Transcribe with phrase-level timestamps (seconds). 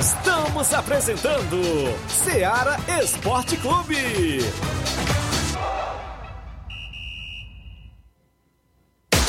[0.00, 1.62] Estamos apresentando
[2.08, 4.40] Ceará Esporte Clube.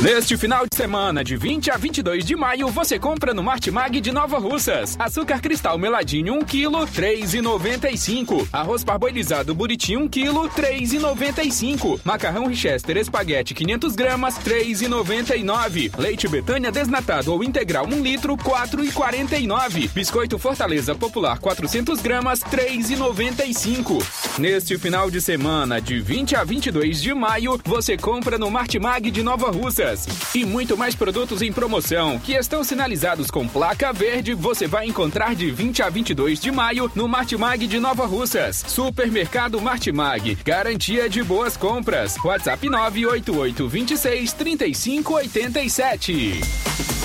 [0.01, 4.13] Neste final de semana, de 20 a 22 de maio, você compra no Martimag de
[4.13, 4.95] Nova Russas.
[4.97, 8.47] Açúcar cristal meladinho 1 kg, 3,95.
[8.53, 11.99] Arroz parboilizado buriti 1 kg, 3,95.
[12.05, 15.91] Macarrão Richester espaguete 500 gramas, 3,99.
[15.97, 19.91] Leite Betânia desnatado ou integral 1 litro, 4,49.
[19.91, 24.01] Biscoito Fortaleza Popular 400 gramas, 3,95.
[24.39, 29.21] Neste final de semana, de 20 a 22 de maio, você compra no Martimag de
[29.21, 29.88] Nova Russas.
[30.35, 35.33] E muito mais produtos em promoção que estão sinalizados com placa verde você vai encontrar
[35.35, 38.63] de 20 a 22 de maio no Martimag de Nova Russas.
[38.67, 42.15] Supermercado Martimag, garantia de boas compras.
[42.23, 46.98] WhatsApp 988 26 35 87.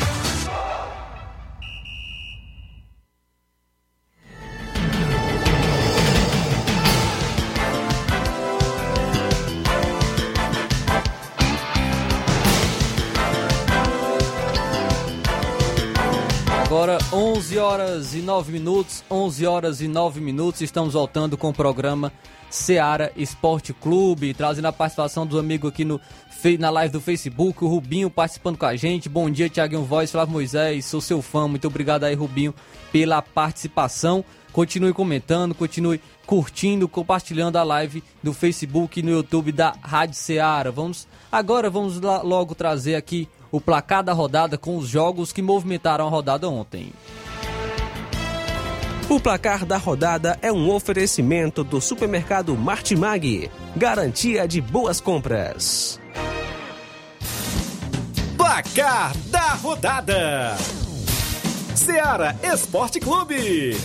[16.71, 21.53] Agora 11 horas e 9 minutos, 11 horas e 9 minutos, estamos voltando com o
[21.53, 22.13] programa
[22.49, 25.99] Seara Esporte Clube, trazendo a participação do amigo aqui no,
[26.57, 29.09] na live do Facebook, o Rubinho participando com a gente.
[29.09, 32.55] Bom dia, Tiaguinho Voz, Flávio Moisés, sou seu fã, muito obrigado aí, Rubinho,
[32.89, 34.23] pela participação.
[34.53, 40.71] Continue comentando, continue curtindo, compartilhando a live do Facebook e no YouTube da Rádio Seara.
[40.71, 45.41] Vamos agora vamos lá, logo trazer aqui o placar da rodada com os jogos que
[45.41, 46.93] movimentaram a rodada ontem.
[49.09, 55.99] O placar da rodada é um oferecimento do supermercado Martimag, garantia de boas compras.
[58.37, 60.55] Placar da rodada:
[61.75, 63.75] Seara Esporte Clube.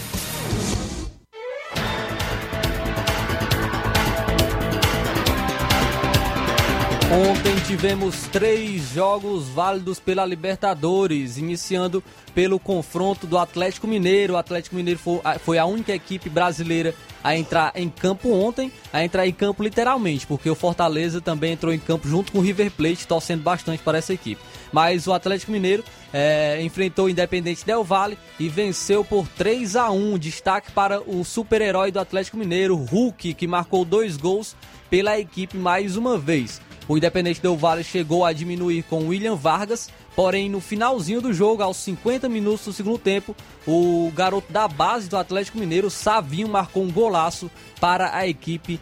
[7.09, 12.03] Ontem tivemos três jogos válidos pela Libertadores, iniciando
[12.35, 14.35] pelo confronto do Atlético Mineiro.
[14.35, 14.99] O Atlético Mineiro
[15.45, 16.93] foi a única equipe brasileira
[17.23, 21.73] a entrar em campo ontem, a entrar em campo literalmente, porque o Fortaleza também entrou
[21.73, 24.43] em campo junto com o River Plate, torcendo bastante para essa equipe.
[24.73, 29.91] Mas o Atlético Mineiro é, enfrentou o Independente Del Valle e venceu por 3 a
[29.91, 34.57] 1 Destaque para o super-herói do Atlético Mineiro, Hulk, que marcou dois gols
[34.91, 36.61] pela equipe mais uma vez.
[36.89, 41.63] O Independente Del Vale chegou a diminuir com William Vargas, porém no finalzinho do jogo,
[41.63, 43.35] aos 50 minutos do segundo tempo,
[43.67, 47.51] o garoto da base do Atlético Mineiro, Savinho, marcou um golaço
[47.81, 48.79] para a equipe,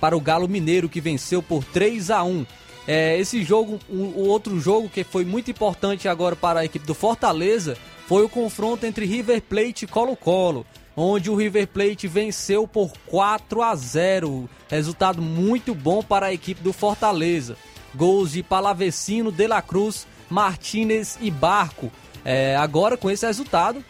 [0.00, 2.46] para o Galo Mineiro, que venceu por 3 a 1
[2.88, 6.94] é, esse jogo, o outro jogo que foi muito importante agora para a equipe do
[6.94, 7.76] Fortaleza,
[8.08, 10.66] foi o confronto entre River Plate e Colo-Colo
[11.00, 14.48] onde o River Plate venceu por 4 a 0.
[14.68, 17.56] Resultado muito bom para a equipe do Fortaleza.
[17.94, 21.90] Gols de Palavecino, De La Cruz, Martinez e Barco.
[22.22, 23.82] É, agora, com esse resultado,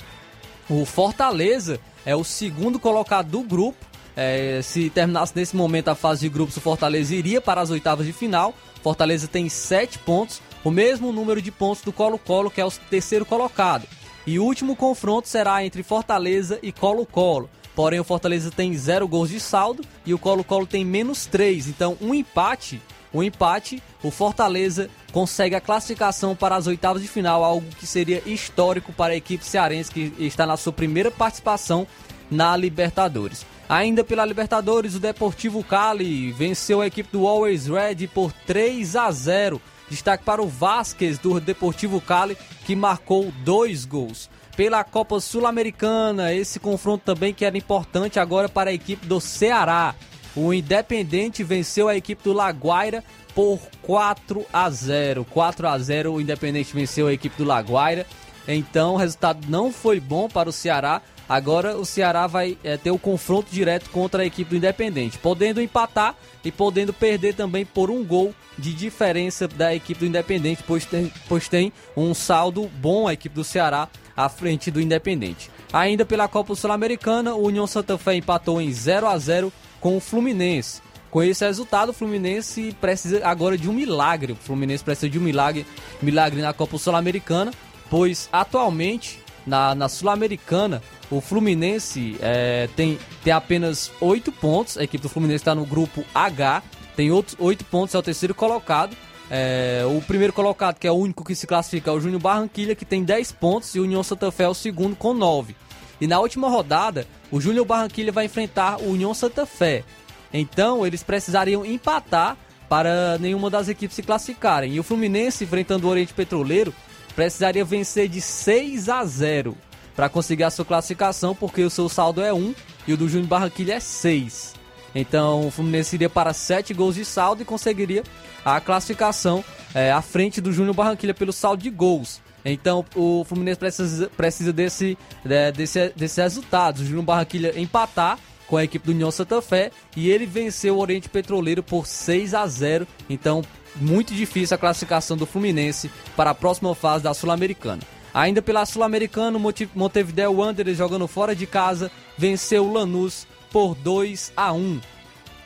[0.69, 3.85] o Fortaleza é o segundo colocado do grupo.
[4.17, 8.07] É, se terminasse nesse momento a fase de grupos, o Fortaleza iria para as oitavas
[8.07, 8.55] de final.
[8.83, 13.27] Fortaleza tem 7 pontos, o mesmo número de pontos do Colo-Colo, que é o terceiro
[13.27, 13.87] colocado.
[14.27, 17.49] E o último confronto será entre Fortaleza e Colo-Colo.
[17.75, 21.69] Porém, o Fortaleza tem zero gols de saldo e o Colo-Colo tem menos três.
[21.69, 27.43] Então, um empate, um empate, o Fortaleza consegue a classificação para as oitavas de final,
[27.43, 31.87] algo que seria histórico para a equipe cearense que está na sua primeira participação
[32.31, 33.45] na Libertadores.
[33.69, 39.11] Ainda pela Libertadores, o Deportivo Cali venceu a equipe do Always Red por 3 a
[39.11, 44.31] 0 Destaque para o Vasquez do Deportivo Cali, que marcou dois gols.
[44.57, 49.95] Pela Copa Sul-Americana, esse confronto também que era importante agora para a equipe do Ceará.
[50.37, 53.03] O Independente venceu a equipe do Laguaira
[53.35, 55.27] por 4 a 0.
[55.29, 58.07] 4 a 0 o Independente venceu a equipe do Laguaira.
[58.47, 61.03] Então o resultado não foi bom para o Ceará.
[61.31, 65.63] Agora o Ceará vai é, ter o confronto direto contra a equipe do Independente, podendo
[65.63, 70.85] empatar e podendo perder também por um gol de diferença da equipe do Independente, pois
[70.85, 75.53] tem, pois tem um saldo bom a equipe do Ceará à frente do Independente.
[75.73, 80.01] Ainda pela Copa Sul-Americana, o União Santa Fé empatou em 0 a 0 com o
[80.01, 80.83] Fluminense.
[81.13, 84.33] Com esse resultado, o Fluminense precisa agora de um milagre.
[84.33, 85.65] O Fluminense precisa de um milagre,
[86.03, 87.53] milagre na Copa Sul-Americana,
[87.89, 94.79] pois atualmente na, na Sul-Americana o Fluminense é, tem, tem apenas 8 pontos.
[94.79, 96.63] A equipe do Fluminense está no grupo H
[97.01, 98.95] tem outros oito pontos, é o terceiro colocado.
[99.31, 102.75] é, o primeiro colocado, que é o único que se classifica, é o Júnior Barranquilha,
[102.75, 105.57] que tem 10 pontos, e o União Santa Fé é o segundo com 9.
[105.99, 109.83] E na última rodada, o Júnior Barranquilha vai enfrentar o União Santa Fé.
[110.31, 112.37] Então, eles precisariam empatar
[112.69, 114.75] para nenhuma das equipes se classificarem.
[114.75, 116.75] E o Fluminense, enfrentando o Oriente Petroleiro,
[117.15, 119.57] precisaria vencer de 6 a 0
[119.95, 122.55] para conseguir a sua classificação, porque o seu saldo é 1
[122.87, 124.55] e o do Júnior Barranquilha é 6.
[124.95, 128.03] Então o Fluminense iria para 7 gols de saldo e conseguiria
[128.45, 132.21] a classificação é, à frente do Júnior Barranquilha pelo saldo de gols.
[132.45, 134.97] Então o Fluminense precisa, precisa desse,
[135.29, 136.81] é, desse, desse resultado.
[136.81, 140.81] O Júnior Barranquilha empatar com a equipe do União Santa Fé e ele venceu o
[140.81, 142.87] Oriente Petroleiro por 6 a 0.
[143.09, 143.43] Então,
[143.77, 147.83] muito difícil a classificação do Fluminense para a próxima fase da Sul-Americana.
[148.13, 149.39] Ainda pela Sul-Americana,
[149.75, 154.81] Montevideo Wanderers jogando fora de casa venceu o Lanús por 2 a 1.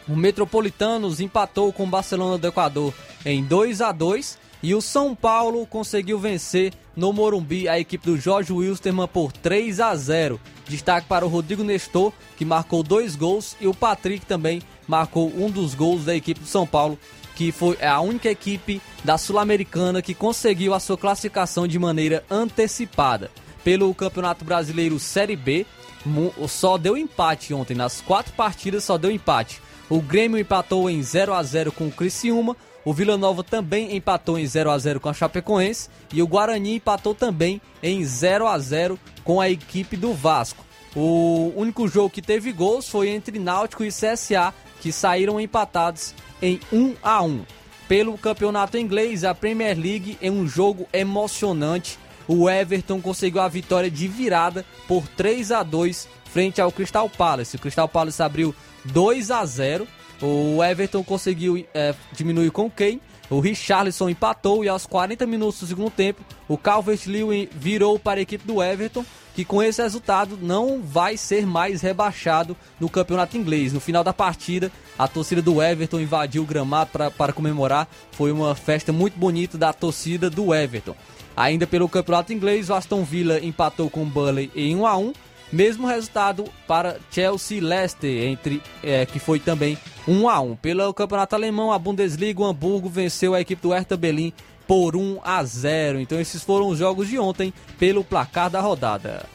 [0.09, 2.93] O Metropolitanos empatou com o Barcelona do Equador
[3.25, 8.17] em 2 a 2 e o São Paulo conseguiu vencer no Morumbi a equipe do
[8.17, 10.41] Jorge Wilstermann por 3 a 0.
[10.67, 15.51] Destaque para o Rodrigo Nestor, que marcou dois gols, e o Patrick também marcou um
[15.51, 16.99] dos gols da equipe do São Paulo,
[17.35, 23.31] que foi a única equipe da Sul-Americana que conseguiu a sua classificação de maneira antecipada.
[23.63, 25.67] Pelo Campeonato Brasileiro Série B,
[26.49, 27.75] só deu empate ontem.
[27.75, 29.61] Nas quatro partidas só deu empate.
[29.89, 32.57] O Grêmio empatou em 0 a 0 com o Criciúma.
[32.85, 35.89] O Vila Nova também empatou em 0 a 0 com a Chapecoense.
[36.13, 40.65] E o Guarani empatou também em 0 a 0 com a equipe do Vasco.
[40.95, 46.15] O único jogo que teve gols foi entre Náutico e CSA, que saíram empatados
[46.45, 47.43] em 1 a 1.
[47.89, 51.99] Pelo campeonato inglês, a Premier League, em um jogo emocionante,
[52.29, 57.57] o Everton conseguiu a vitória de virada por 3 a 2 frente ao Crystal Palace.
[57.57, 59.89] O Crystal Palace abriu 2 a 0.
[60.21, 63.01] O Everton conseguiu é, diminuir com Kane.
[63.31, 68.23] O Richarlison empatou e aos 40 minutos do segundo tempo, o Calvert-Lewin virou para a
[68.23, 69.05] equipe do Everton,
[69.35, 73.73] que com esse resultado não vai ser mais rebaixado no campeonato inglês.
[73.73, 77.89] No final da partida, a torcida do Everton invadiu o gramado para comemorar.
[78.13, 80.95] Foi uma festa muito bonita da torcida do Everton.
[81.37, 85.13] Ainda pelo campeonato inglês, o Aston Villa empatou com o Burnley em 1 a 1
[85.55, 91.37] mesmo resultado para Chelsea Leicester, entre, é, que foi também 1 a 1 Pelo campeonato
[91.37, 94.33] alemão, a Bundesliga, o Hamburgo venceu a equipe do Hertha Berlim
[94.67, 99.27] por 1 a 0 Então esses foram os jogos de ontem pelo placar da rodada.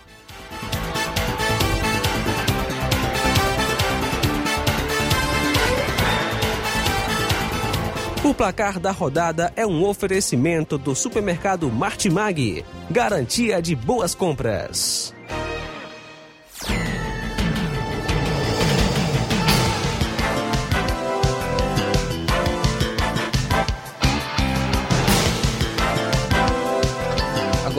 [8.22, 15.16] O placar da rodada é um oferecimento do supermercado Martimag, garantia de boas compras.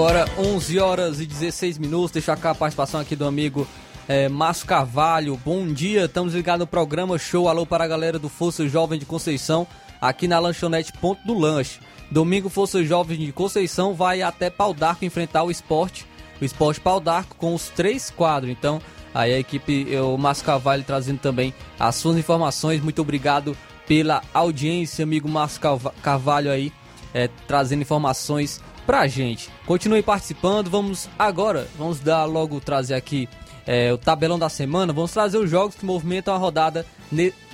[0.01, 3.69] Agora 11 horas e 16 minutos, deixa cá a participação aqui do amigo
[4.09, 5.39] é, Márcio Carvalho.
[5.45, 9.05] Bom dia, estamos ligados no programa Show Alô para a galera do Força Jovem de
[9.05, 9.67] Conceição
[10.01, 11.81] aqui na lanchonete Ponto do Lanche.
[12.11, 16.07] Domingo, Força Jovem de Conceição vai até Pau d'Arco enfrentar o esporte,
[16.41, 18.51] o esporte Pau d'Arco com os três quadros.
[18.51, 18.81] Então,
[19.15, 22.83] aí a equipe, o Márcio Carvalho trazendo também as suas informações.
[22.83, 23.55] Muito obrigado
[23.87, 25.61] pela audiência, amigo Márcio
[26.03, 26.73] Carvalho aí,
[27.13, 29.49] é, trazendo informações pra gente.
[29.67, 33.29] Continue participando, vamos agora, vamos dar logo trazer aqui
[33.65, 36.85] é, o tabelão da semana, vamos trazer os jogos que movimentam a rodada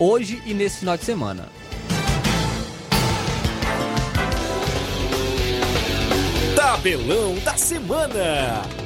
[0.01, 1.47] hoje e nesse final de semana.
[6.57, 8.86] Tabelão da Semana.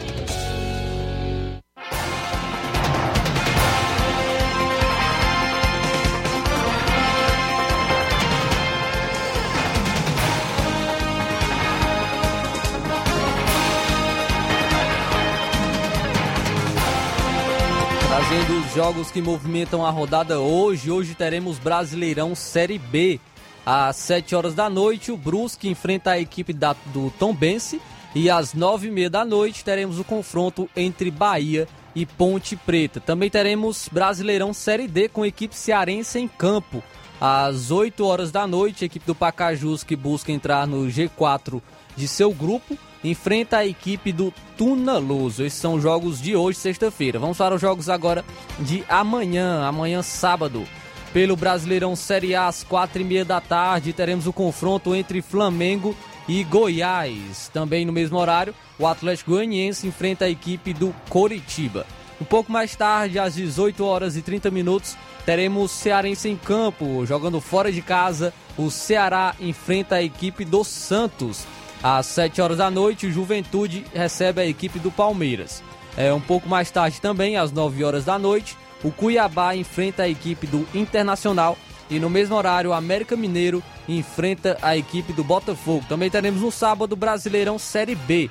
[18.31, 20.89] Trazendo os jogos que movimentam a rodada hoje.
[20.89, 23.19] Hoje teremos Brasileirão Série B.
[23.67, 27.83] Às 7 horas da noite, o Brusque enfrenta a equipe da, do Tom Bense.
[28.15, 33.01] E às 9 e meia da noite teremos o confronto entre Bahia e Ponte Preta.
[33.01, 36.85] Também teremos Brasileirão Série D com a equipe cearense em campo.
[37.21, 41.61] Às 8 horas da noite, a equipe do Pacajus, que busca entrar no G4
[41.97, 45.45] de seu grupo, enfrenta a equipe do Tunaloso.
[45.45, 47.19] Esses são os jogos de hoje, sexta-feira.
[47.19, 48.25] Vamos para os jogos agora
[48.59, 50.67] de amanhã, amanhã sábado.
[51.13, 55.97] Pelo Brasileirão Série A, às quatro e meia da tarde, teremos o confronto entre Flamengo
[56.29, 57.51] e Goiás.
[57.53, 61.85] Também no mesmo horário, o Atlético Goianiense enfrenta a equipe do Coritiba.
[62.21, 67.41] Um pouco mais tarde, às 18 horas e 30 minutos, teremos Cearense em campo, jogando
[67.41, 68.33] fora de casa.
[68.59, 71.47] o Ceará enfrenta a equipe do Santos.
[71.83, 75.63] Às 7 horas da noite, o Juventude recebe a equipe do Palmeiras.
[75.97, 80.09] É, um pouco mais tarde também, às 9 horas da noite, o Cuiabá enfrenta a
[80.09, 81.57] equipe do Internacional
[81.91, 85.85] e no mesmo horário o América Mineiro enfrenta a equipe do Botafogo.
[85.89, 88.31] Também teremos no sábado Brasileirão Série B.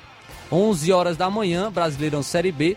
[0.50, 2.76] 11 horas da manhã, Brasileirão Série B.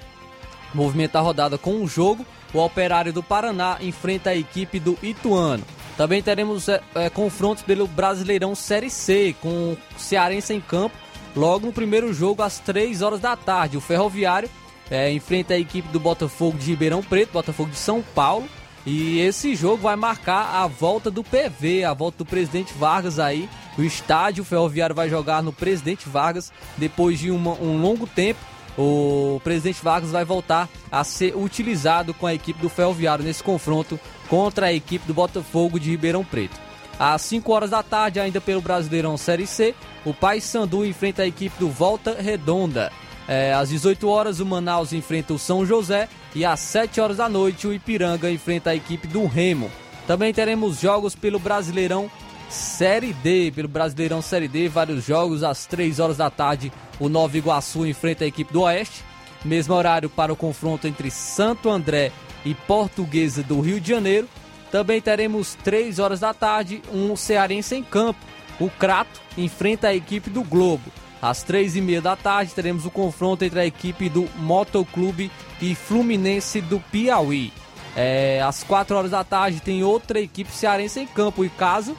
[0.74, 2.26] Movimenta a rodada com um jogo.
[2.54, 5.64] O Operário do Paraná enfrenta a equipe do Ituano.
[5.98, 10.96] Também teremos é, é, confrontos pelo Brasileirão Série C, com o Cearense em campo,
[11.36, 13.78] logo no primeiro jogo às 3 horas da tarde.
[13.78, 14.50] O Ferroviário
[14.90, 18.48] é, enfrenta a equipe do Botafogo de Ribeirão Preto, Botafogo de São Paulo.
[18.86, 23.48] E esse jogo vai marcar a volta do PV, a volta do Presidente Vargas aí.
[23.78, 28.40] O estádio Ferroviário vai jogar no Presidente Vargas depois de uma, um longo tempo.
[28.78, 34.00] O Presidente Vargas vai voltar a ser utilizado com a equipe do Ferroviário nesse confronto
[34.34, 36.60] contra a equipe do Botafogo de Ribeirão Preto.
[36.98, 41.56] Às 5 horas da tarde, ainda pelo Brasileirão Série C, o Paysandu enfrenta a equipe
[41.60, 42.92] do Volta Redonda.
[43.28, 47.30] É, às 18 horas, o Manaus enfrenta o São José e às 7 horas da
[47.30, 49.70] noite, o Ipiranga enfrenta a equipe do Remo.
[50.08, 52.10] Também teremos jogos pelo Brasileirão
[52.50, 56.74] Série D, pelo Brasileirão Série D, vários jogos às 3 horas da tarde.
[57.00, 59.04] O Nova Iguaçu enfrenta a equipe do Oeste.
[59.46, 62.12] Mesmo horário para o confronto entre Santo André
[62.46, 64.28] e Portuguesa do Rio de Janeiro.
[64.72, 68.20] Também teremos 3 horas da tarde um cearense em campo.
[68.60, 70.92] O Crato enfrenta a equipe do Globo.
[71.22, 75.32] Às três e meia da tarde teremos o confronto entre a equipe do Motoclube
[75.62, 77.54] e Fluminense do Piauí.
[77.96, 81.96] É, às quatro horas da tarde tem outra equipe cearense em campo e casa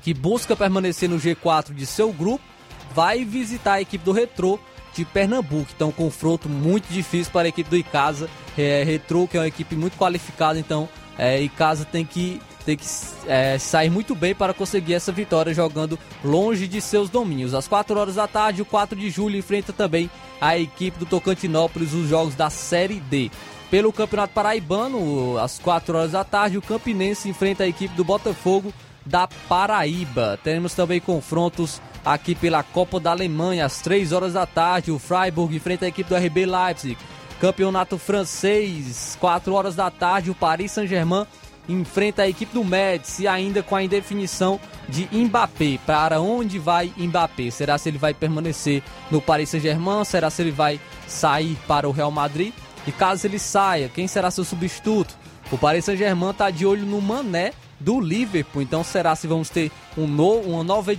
[0.00, 2.44] que busca permanecer no G4 de seu grupo,
[2.94, 4.60] vai visitar a equipe do Retrô
[4.96, 5.70] de Pernambuco.
[5.74, 8.28] Então, um confronto muito difícil para a equipe do Icasa.
[8.56, 10.88] É, Retrô, que é uma equipe muito qualificada, então
[11.18, 12.84] é, Icasa tem que tem que
[13.28, 17.54] é, sair muito bem para conseguir essa vitória jogando longe de seus domínios.
[17.54, 21.92] Às 4 horas da tarde, o 4 de julho enfrenta também a equipe do Tocantinópolis
[21.92, 23.30] os jogos da Série D.
[23.70, 28.74] Pelo Campeonato Paraibano, às 4 horas da tarde, o Campinense enfrenta a equipe do Botafogo
[29.04, 30.36] da Paraíba.
[30.42, 34.92] Teremos também confrontos aqui pela Copa da Alemanha, às 3 horas da tarde.
[34.92, 36.96] O Freiburg enfrenta a equipe do RB Leipzig.
[37.40, 41.26] Campeonato francês, 4 horas da tarde, o Paris Saint-Germain
[41.68, 45.80] enfrenta a equipe do Médici ainda com a indefinição de Mbappé.
[45.84, 47.50] Para onde vai Mbappé?
[47.50, 50.04] Será se ele vai permanecer no Paris Saint-Germain?
[50.04, 52.54] Será se ele vai sair para o Real Madrid?
[52.86, 55.18] E caso ele saia, quem será seu substituto?
[55.50, 58.62] O Paris Saint-Germain está de olho no Mané do Liverpool.
[58.62, 60.94] Então será se vamos ter um no, uma, nova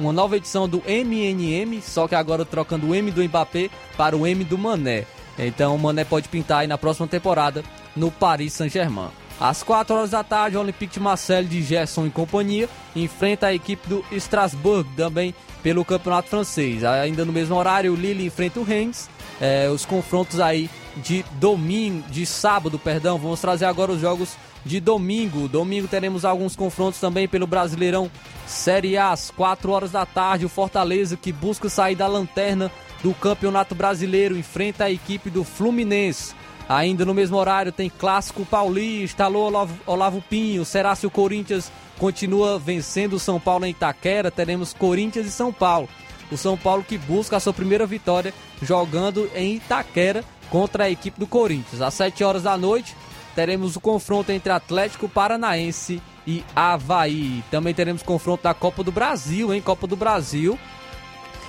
[0.00, 4.26] uma nova edição do MNM, só que agora trocando o M do Mbappé para o
[4.26, 5.04] M do Mané.
[5.38, 7.62] Então o Mané pode pintar aí na próxima temporada
[7.94, 9.08] no Paris Saint-Germain.
[9.40, 13.54] Às 4 horas da tarde, o Olympique de Marseille de Gerson e companhia enfrenta a
[13.54, 16.84] equipe do Strasbourg, também pelo Campeonato Francês.
[16.84, 19.08] Ainda no mesmo horário, o Lille enfrenta o Rennes.
[19.40, 23.16] É, os confrontos aí de domingo, de sábado, perdão.
[23.16, 25.48] Vamos trazer agora os jogos de domingo.
[25.48, 28.10] Domingo teremos alguns confrontos também pelo Brasileirão
[28.46, 30.46] Série A, às 4 horas da tarde.
[30.46, 32.70] O Fortaleza, que busca sair da lanterna
[33.02, 36.34] do Campeonato Brasileiro, enfrenta a equipe do Fluminense.
[36.68, 39.50] Ainda no mesmo horário tem Clássico Paulista, alô
[39.86, 44.30] Olavo, Pinho, será se o Corinthians continua vencendo o São Paulo em Itaquera?
[44.30, 45.88] Teremos Corinthians e São Paulo.
[46.30, 51.18] O São Paulo que busca a sua primeira vitória jogando em Itaquera contra a equipe
[51.18, 51.82] do Corinthians.
[51.82, 52.94] Às 7 horas da noite
[53.34, 57.42] teremos o confronto entre Atlético Paranaense e Havaí.
[57.50, 59.60] Também teremos confronto da Copa do Brasil, hein?
[59.60, 60.58] Copa do Brasil.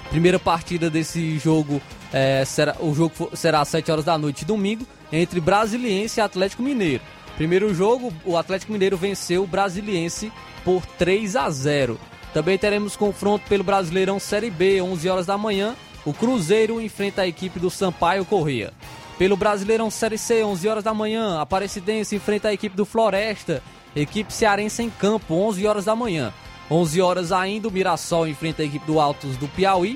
[0.09, 4.85] Primeira partida desse jogo, é, será, o jogo será às 7 horas da noite, domingo
[5.11, 7.01] entre Brasiliense e Atlético Mineiro.
[7.37, 10.31] Primeiro jogo, o Atlético Mineiro venceu o Brasiliense
[10.63, 11.99] por 3 a 0.
[12.33, 15.75] Também teremos confronto pelo Brasileirão Série B, 11 horas da manhã.
[16.05, 18.73] O Cruzeiro enfrenta a equipe do Sampaio Correia.
[19.21, 23.61] Pelo Brasileirão Série C, 11 horas da manhã, Aparecidense enfrenta a equipe do Floresta.
[23.95, 26.33] Equipe cearense em campo, 11 horas da manhã.
[26.71, 29.95] 11 horas ainda, o Mirassol enfrenta a equipe do Altos do Piauí.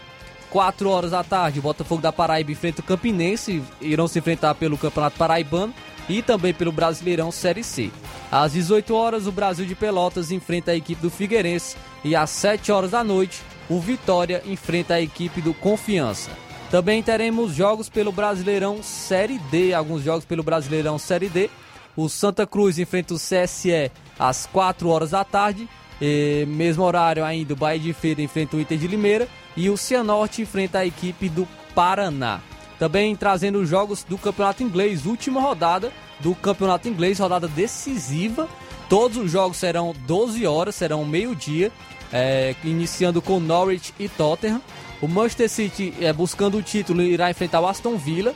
[0.51, 4.77] 4 horas da tarde, o Botafogo da Paraíba enfrenta o Campinense, irão se enfrentar pelo
[4.77, 5.73] Campeonato Paraibano
[6.07, 7.89] e também pelo Brasileirão Série C.
[8.31, 12.71] Às 18 horas, o Brasil de Pelotas enfrenta a equipe do Figueirense e às 7
[12.71, 16.44] horas da noite, o Vitória enfrenta a equipe do Confiança.
[16.75, 21.49] Também teremos jogos pelo Brasileirão Série D, alguns jogos pelo Brasileirão Série D.
[21.95, 25.69] O Santa Cruz enfrenta o CSE às 4 horas da tarde.
[26.01, 29.77] E, mesmo horário ainda, o Bahia de Feira enfrenta o Inter de Limeira e o
[29.77, 32.41] Cianorte enfrenta a equipe do Paraná.
[32.77, 38.49] Também trazendo os jogos do Campeonato Inglês, última rodada do Campeonato Inglês, rodada decisiva.
[38.89, 41.71] Todos os jogos serão 12 horas, serão meio-dia,
[42.11, 44.61] é, iniciando com Norwich e Tottenham.
[45.01, 48.33] O Manchester City, é, buscando o título, irá enfrentar o Aston Villa.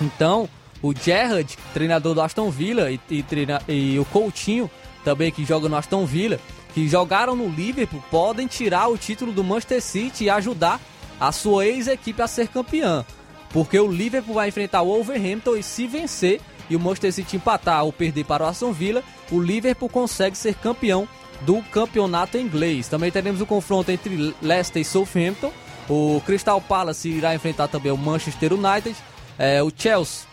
[0.00, 0.48] Então,
[0.82, 4.70] o Gerrard, treinador do Aston Villa, e, e, treina, e o Coutinho,
[5.04, 6.38] também que joga no Aston Villa,
[6.74, 10.80] que jogaram no Liverpool, podem tirar o título do Manchester City e ajudar
[11.18, 13.04] a sua ex-equipe a ser campeã.
[13.50, 17.84] Porque o Liverpool vai enfrentar o Wolverhampton e se vencer e o Manchester City empatar
[17.84, 21.08] ou perder para o Aston Villa, o Liverpool consegue ser campeão
[21.42, 22.88] do campeonato inglês.
[22.88, 25.52] Também teremos o confronto entre Leicester e Southampton.
[25.88, 28.96] O Crystal Palace irá enfrentar também o Manchester United.
[29.38, 30.26] É, o Chelsea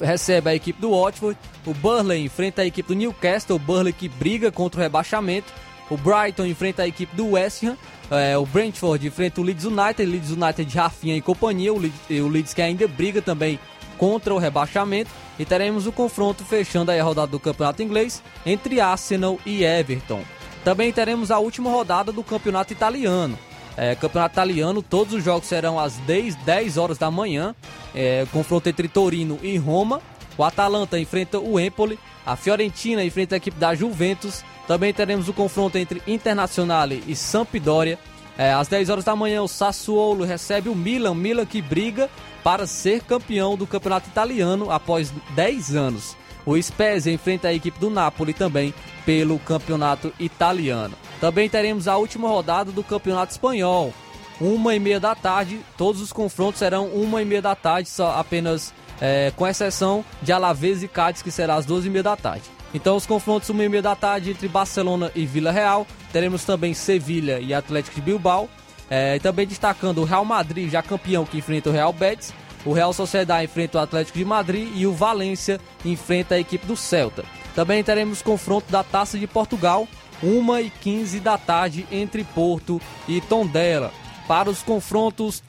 [0.00, 1.38] recebe a equipe do Watford.
[1.66, 3.56] O Burnley enfrenta a equipe do Newcastle.
[3.56, 5.52] O Burnley que briga contra o rebaixamento.
[5.90, 7.76] O Brighton enfrenta a equipe do West Ham.
[8.10, 10.04] É, o Brentford enfrenta o Leeds United.
[10.04, 11.72] Leeds United de Rafinha e companhia.
[11.72, 13.58] O Leeds, o Leeds que ainda briga também
[13.98, 15.10] contra o rebaixamento.
[15.38, 20.22] E teremos o confronto fechando a rodada do campeonato inglês entre Arsenal e Everton.
[20.62, 23.36] Também teremos a última rodada do campeonato italiano.
[23.76, 27.54] É, campeonato italiano, todos os jogos serão às 10, 10 horas da manhã.
[27.94, 30.00] É, confronto entre Torino e Roma.
[30.36, 31.98] O Atalanta enfrenta o Empoli.
[32.24, 34.44] A Fiorentina enfrenta a equipe da Juventus.
[34.66, 37.98] Também teremos o confronto entre Internazionale e Sampdoria.
[38.38, 41.14] É, às 10 horas da manhã, o Sassuolo recebe o Milan.
[41.14, 42.08] Milan que briga
[42.42, 46.16] para ser campeão do campeonato italiano após 10 anos.
[46.44, 50.94] O Spezia enfrenta a equipe do Napoli também pelo campeonato italiano.
[51.22, 53.94] Também teremos a última rodada do campeonato espanhol.
[54.40, 58.18] Uma e meia da tarde, todos os confrontos serão uma e meia da tarde, só
[58.18, 62.16] apenas é, com exceção de Alavés e Cádiz, que será às duas e meia da
[62.16, 62.42] tarde.
[62.74, 65.86] Então os confrontos uma e meia da tarde entre Barcelona e Vila Real.
[66.12, 68.48] Teremos também Sevilha e Atlético de Bilbao.
[68.90, 72.34] É, também destacando o Real Madrid, já campeão, que enfrenta o Real Betis.
[72.64, 76.76] O Real Sociedade enfrenta o Atlético de Madrid e o Valência enfrenta a equipe do
[76.76, 77.24] Celta.
[77.54, 79.86] Também teremos confronto da Taça de Portugal,
[80.22, 83.92] 1 e 15 da tarde entre Porto e Tondela.
[84.28, 85.42] Para os confrontos,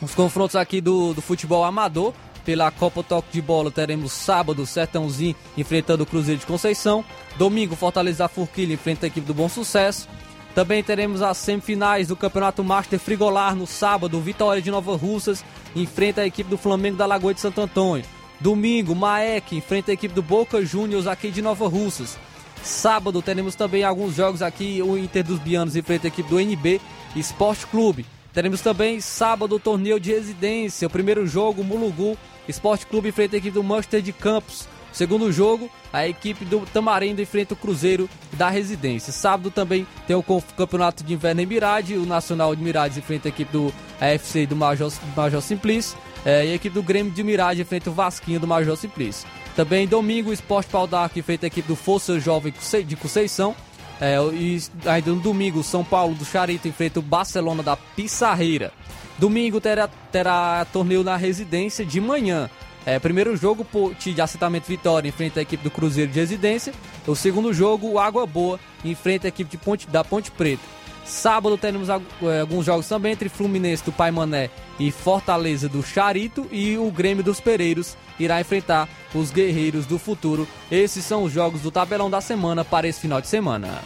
[0.00, 2.12] os confrontos aqui do, do futebol amador,
[2.44, 7.04] pela Copa Toque de Bola teremos sábado Sertãozinho enfrentando o Cruzeiro de Conceição.
[7.36, 10.08] Domingo Fortaleza Forquilha enfrenta a equipe do Bom Sucesso.
[10.54, 14.20] Também teremos as semifinais do Campeonato Master Frigolar no sábado.
[14.20, 15.44] Vitória de Nova Russas
[15.76, 18.04] enfrenta a equipe do Flamengo da Lagoa de Santo Antônio.
[18.40, 22.18] Domingo, Maek enfrenta a equipe do Boca Juniors aqui de Nova Russas.
[22.62, 24.80] Sábado teremos também alguns jogos aqui.
[24.82, 26.80] O Inter dos Bianos enfrenta a equipe do NB
[27.16, 28.06] Esporte Clube.
[28.32, 30.86] Teremos também sábado o torneio de residência.
[30.86, 32.16] O primeiro jogo, Mulugu
[32.48, 34.68] Esporte Clube enfrenta a equipe do Manchester de Campos.
[34.92, 39.12] Segundo jogo, a equipe do Tamarindo enfrenta o Cruzeiro da Residência.
[39.12, 40.22] Sábado também tem o
[40.56, 41.94] Campeonato de Inverno em Mirade.
[41.94, 45.96] O Nacional de Mirade enfrenta a equipe do AFC do Major, Major Simplício.
[46.24, 49.26] É, e a equipe do Grêmio de Mirade enfrenta o Vasquinho do Major Simplício.
[49.60, 52.50] Também domingo, o Esporte Pau d'Arco enfrenta a equipe do Força Jovem
[52.86, 53.54] de Conceição.
[54.00, 58.72] É, e ainda no domingo, São Paulo do Charito enfrenta o Barcelona da Pissarreira.
[59.18, 62.48] Domingo terá, terá torneio na residência de manhã.
[62.86, 66.72] É, primeiro jogo, Ponte de Assentamento Vitória enfrenta a equipe do Cruzeiro de Residência.
[67.06, 70.62] O segundo jogo, Água Boa enfrenta a equipe de Ponte, da Ponte Preta.
[71.10, 76.46] Sábado teremos é, alguns jogos também entre Fluminense do Paimané e Fortaleza do Charito.
[76.52, 80.46] E o Grêmio dos Pereiros irá enfrentar os Guerreiros do Futuro.
[80.70, 83.80] Esses são os jogos do tabelão da semana para esse final de semana.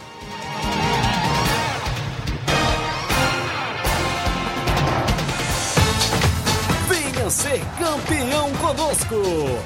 [6.87, 9.15] Venha ser campeão conosco.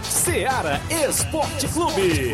[0.02, 2.34] Seara Esporte Clube.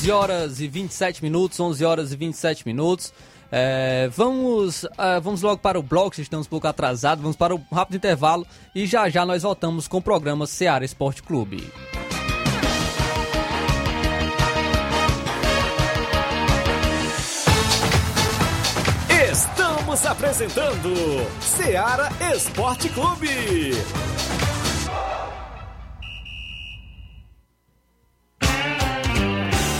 [0.00, 3.12] 11 horas e 27 minutos, 11 horas e 27 minutos.
[3.52, 7.60] É, vamos, uh, vamos logo para o bloco, estamos um pouco atrasados, vamos para o
[7.70, 11.70] rápido intervalo e já já nós voltamos com o programa Seara Esporte Clube.
[19.30, 20.94] Estamos apresentando
[21.40, 23.74] Seara Esporte Clube.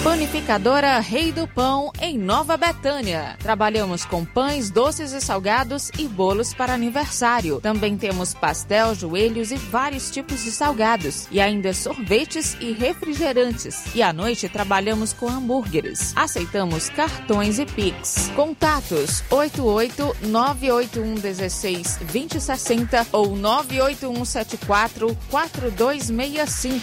[0.03, 3.37] Panificadora Rei do Pão em Nova Betânia.
[3.39, 7.61] Trabalhamos com pães, doces e salgados e bolos para aniversário.
[7.61, 11.29] Também temos pastel, joelhos e vários tipos de salgados.
[11.31, 13.95] E ainda sorvetes e refrigerantes.
[13.95, 16.15] E à noite trabalhamos com hambúrgueres.
[16.17, 18.33] Aceitamos cartões e Pix.
[18.35, 26.81] Contatos 88 981 16 2060 ou 981 74 4265.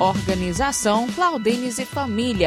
[0.00, 2.45] Organização Claudines e Família.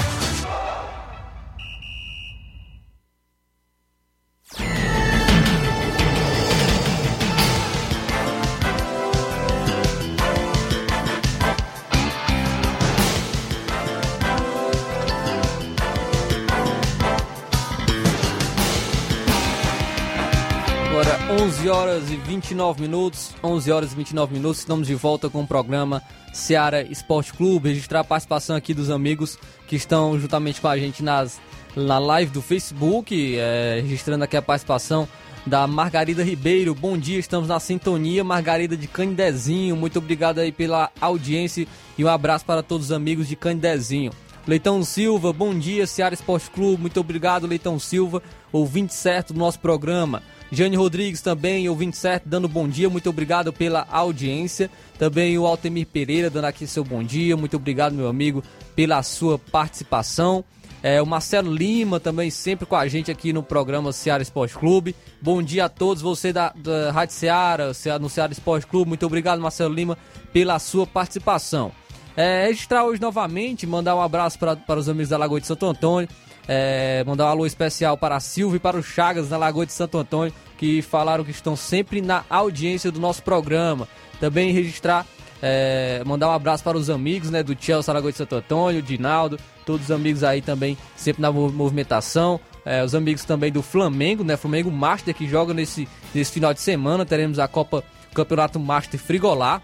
[21.61, 25.47] 11 horas e 29 minutos, 11 horas e 29 minutos, estamos de volta com o
[25.47, 26.01] programa
[26.33, 31.03] Seara Esporte Clube, registrar a participação aqui dos amigos que estão juntamente com a gente
[31.03, 31.39] nas,
[31.75, 35.07] na live do Facebook, é, registrando aqui a participação
[35.45, 36.73] da Margarida Ribeiro.
[36.73, 39.75] Bom dia, estamos na sintonia, Margarida de Candezinho.
[39.75, 44.11] Muito obrigado aí pela audiência e um abraço para todos os amigos de Candezinho.
[44.47, 46.81] Leitão Silva, bom dia, Seara Esporte Clube.
[46.81, 50.23] Muito obrigado, Leitão Silva, ouvinte certo do nosso programa.
[50.51, 54.69] Jane Rodrigues também, ouvinte certo, dando bom dia, muito obrigado pela audiência.
[54.99, 58.43] Também o Altemir Pereira dando aqui seu bom dia, muito obrigado, meu amigo,
[58.75, 60.43] pela sua participação.
[60.83, 64.93] É, o Marcelo Lima também sempre com a gente aqui no programa Ceará Esporte Clube.
[65.21, 67.67] Bom dia a todos, você da, da Rádio Ceará,
[67.99, 68.89] no Ceará Esporte Clube.
[68.89, 69.97] Muito obrigado, Marcelo Lima,
[70.33, 71.71] pela sua participação.
[72.17, 76.09] É, registrar hoje novamente, mandar um abraço para os amigos da Lagoa de Santo Antônio.
[76.53, 79.71] É, mandar um alô especial para a Silvia e para o Chagas na Lagoa de
[79.71, 83.87] Santo Antônio, que falaram que estão sempre na audiência do nosso programa.
[84.19, 85.05] Também registrar,
[85.41, 89.39] é, mandar um abraço para os amigos né, do Chelsea Lagoa de Santo Antônio, Dinaldo,
[89.65, 92.37] todos os amigos aí também sempre na movimentação.
[92.65, 94.35] É, os amigos também do Flamengo, né?
[94.35, 97.05] Flamengo Master que joga nesse, nesse final de semana.
[97.05, 97.81] Teremos a Copa
[98.13, 99.61] Campeonato Master Frigolar.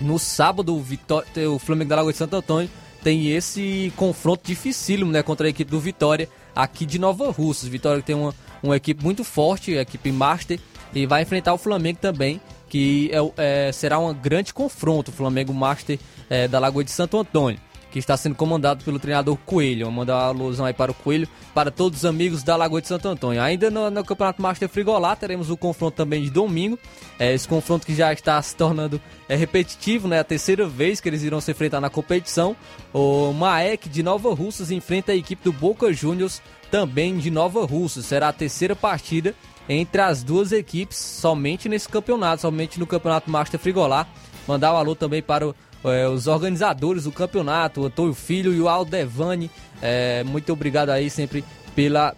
[0.00, 2.70] No sábado, o, Vitória, o Flamengo da Lagoa de Santo Antônio
[3.06, 7.68] tem esse confronto dificílimo né, contra a equipe do Vitória aqui de Nova Russas.
[7.68, 10.58] Vitória tem uma, uma equipe muito forte, a equipe Master,
[10.92, 15.12] e vai enfrentar o Flamengo também, que é, é, será um grande confronto.
[15.12, 19.36] O Flamengo Master é, da Lagoa de Santo Antônio que está sendo comandado pelo treinador
[19.46, 19.86] Coelho.
[19.86, 22.88] Vou mandar uma alusão aí para o Coelho, para todos os amigos da Lagoa de
[22.88, 23.40] Santo Antônio.
[23.42, 26.78] Ainda no, no Campeonato Master Frigolá teremos o confronto também de domingo.
[27.18, 30.18] É, esse confronto que já está se tornando é, repetitivo, né?
[30.20, 32.56] A terceira vez que eles irão se enfrentar na competição.
[32.92, 38.06] O Maek de Nova Russas enfrenta a equipe do Boca Juniors, também de Nova Russas.
[38.06, 39.34] Será a terceira partida
[39.68, 44.06] entre as duas equipes somente nesse campeonato, somente no Campeonato Master Frigolá.
[44.46, 45.54] Mandar um alô também para o
[45.86, 49.50] é, os organizadores do campeonato, o Antônio Filho e o Aldevani.
[49.80, 51.44] É, muito obrigado aí sempre
[51.74, 52.14] pela,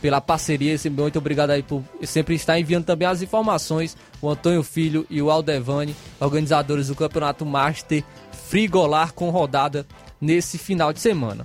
[0.00, 3.96] pela parceria, muito obrigado aí por sempre estar enviando também as informações.
[4.20, 9.86] O Antônio Filho e o Aldevani, organizadores do campeonato Master Frigolar com rodada
[10.20, 11.44] nesse final de semana.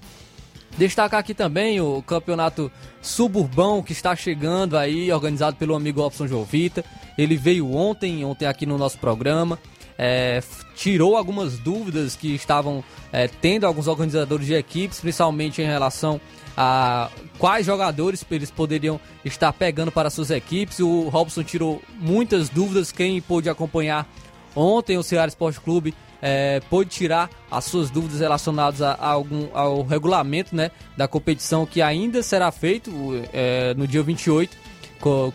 [0.77, 6.85] Destacar aqui também o campeonato suburbão que está chegando aí, organizado pelo amigo Opson Jovita.
[7.17, 9.57] Ele veio ontem, ontem aqui no nosso programa
[9.97, 10.41] é,
[10.75, 16.21] tirou algumas dúvidas que estavam é, tendo alguns organizadores de equipes, principalmente em relação
[16.55, 20.79] a quais jogadores eles poderiam estar pegando para suas equipes.
[20.79, 22.91] O Robson tirou muitas dúvidas.
[22.91, 24.07] Quem pôde acompanhar
[24.55, 29.47] ontem o Ceará Esporte Clube é, pôde tirar as suas dúvidas relacionadas a, a algum,
[29.53, 32.91] ao regulamento né, da competição que ainda será feito
[33.31, 34.66] é, no dia 28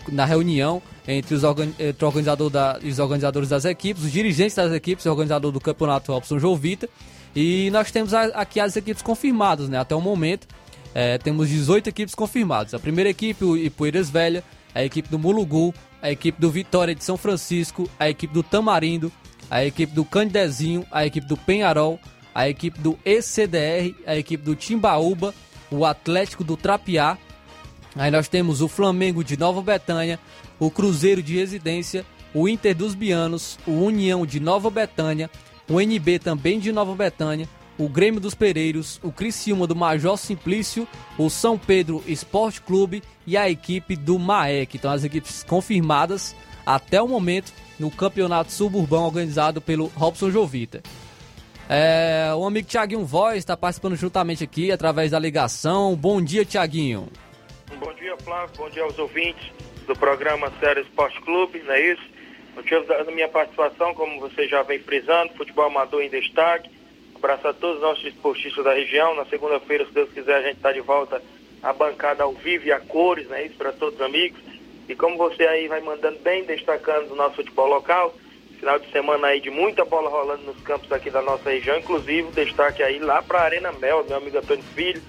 [0.08, 1.42] na reunião entre os,
[1.78, 6.12] entre organizador da, os organizadores das equipes, os dirigentes das equipes, o organizador do campeonato
[6.12, 6.88] Robson Jovita.
[7.34, 9.78] E nós temos aqui as equipes confirmadas, né?
[9.78, 10.46] Até o momento,
[10.94, 12.74] é, temos 18 equipes confirmadas.
[12.74, 14.44] A primeira equipe, o Ipueiras Velha,
[14.74, 19.10] a equipe do Mulugu, a equipe do Vitória de São Francisco, a equipe do Tamarindo,
[19.50, 21.98] a equipe do Candezinho, a equipe do Penharol,
[22.34, 25.34] a equipe do ECDR, a equipe do Timbaúba,
[25.70, 27.16] o Atlético do Trapiá.
[27.94, 30.18] Aí nós temos o Flamengo de Nova Betânia,
[30.58, 35.30] o Cruzeiro de Residência, o Inter dos Bianos, o União de Nova Betânia,
[35.68, 40.86] o NB também de Nova Betânia, o Grêmio dos Pereiros, o Criciúma do Major Simplício,
[41.18, 44.76] o São Pedro Esporte Clube e a equipe do Maek.
[44.76, 50.82] Então as equipes confirmadas até o momento no campeonato suburbano organizado pelo Robson Jovita.
[51.68, 55.96] É, o amigo Tiaguinho Voz está participando juntamente aqui através da ligação.
[55.96, 57.08] Bom dia, Tiaguinho.
[57.78, 58.56] Bom dia, Flávio.
[58.56, 59.50] Bom dia aos ouvintes
[59.86, 62.02] do programa Série Esporte Clube, não é isso?
[62.54, 66.70] Motivo da minha participação, como você já vem frisando, futebol amador em destaque.
[67.14, 69.14] Abraço a todos os nossos esportistas da região.
[69.14, 71.22] Na segunda-feira, se Deus quiser, a gente está de volta
[71.62, 73.46] à bancada ao vivo e a cores, né?
[73.46, 74.40] Isso para todos os amigos.
[74.88, 78.14] E como você aí vai mandando bem, destacando o nosso futebol local,
[78.58, 82.30] final de semana aí de muita bola rolando nos campos aqui da nossa região, inclusive
[82.32, 85.02] destaque aí lá para a Arena Mel, meu amigo Antônio Filho.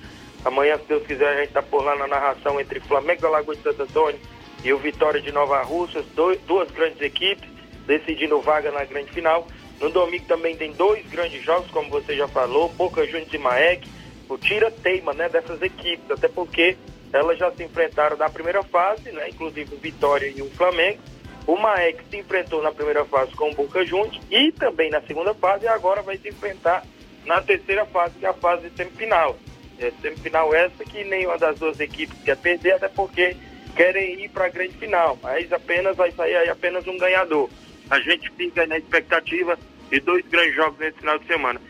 [0.45, 3.55] Amanhã, se Deus quiser, a gente está por lá na narração entre Flamengo da Lagoa
[3.55, 4.19] de Santo Antônio
[4.63, 7.49] e o Vitória de Nova Russas, duas grandes equipes
[7.85, 9.47] decidindo vaga na grande final.
[9.79, 13.87] No domingo também tem dois grandes jogos, como você já falou, Boca Juniors e Maek,
[14.29, 16.77] o tira teima, né, dessas equipes, até porque
[17.11, 20.99] elas já se enfrentaram na primeira fase, né, inclusive o Vitória e o Flamengo.
[21.45, 25.33] O Maek se enfrentou na primeira fase com o Boca Juniors e também na segunda
[25.33, 26.85] fase e agora vai se enfrentar
[27.25, 29.37] na terceira fase, que é a fase semifinal.
[29.83, 33.35] É, semifinal essa que nenhuma das duas equipes quer perder, até porque
[33.75, 37.49] querem ir para a grande final, mas apenas vai sair aí apenas um ganhador.
[37.89, 39.59] A gente fica na expectativa
[39.91, 41.61] de dois grandes jogos nesse final de semana.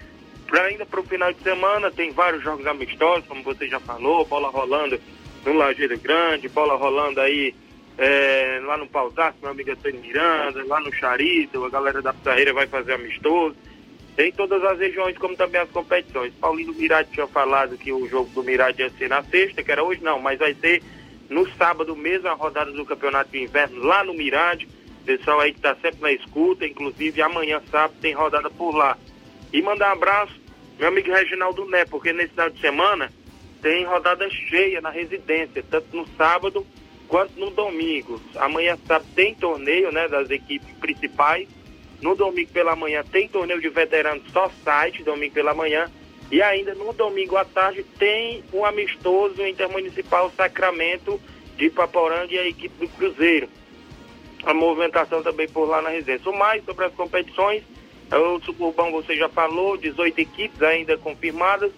[0.46, 4.26] Pra ainda para o final de semana, tem vários jogos amistosos, como você já falou,
[4.26, 5.00] bola rolando
[5.44, 7.56] no Lajeiro Grande, bola rolando aí
[7.98, 12.54] é, lá no Pausaço, meu amigo Antônio Miranda, lá no Charito, a galera da Pizarreira
[12.54, 13.56] vai fazer amistoso.
[14.18, 16.34] Em todas as regiões, como também as competições.
[16.40, 19.84] Paulinho Mirade tinha falado que o jogo do Mirade ia ser na sexta, que era
[19.84, 20.84] hoje, não, mas vai ser
[21.30, 24.68] no sábado mesmo, a rodada do Campeonato de Inverno lá no Mirade.
[25.04, 28.98] Pessoal aí que está sempre na escuta, inclusive amanhã, sábado, tem rodada por lá.
[29.52, 30.40] E mandar um abraço,
[30.78, 33.12] meu amigo Reginaldo Né, porque nesse final de semana
[33.62, 36.66] tem rodada cheia na residência, tanto no sábado
[37.08, 38.22] quanto no domingo.
[38.36, 41.48] Amanhã, sábado, tem torneio, né, das equipes principais.
[42.04, 45.90] No domingo pela manhã tem torneio de veteranos só site, domingo pela manhã.
[46.32, 51.20] E ainda no domingo à tarde tem um amistoso intermunicipal Sacramento
[51.58, 53.50] de Paporanga e a equipe do Cruzeiro
[54.46, 56.30] a movimentação também por lá na residência.
[56.30, 57.64] O mais sobre as competições,
[58.12, 61.72] é o Suburbão você já falou, 18 equipes ainda confirmadas.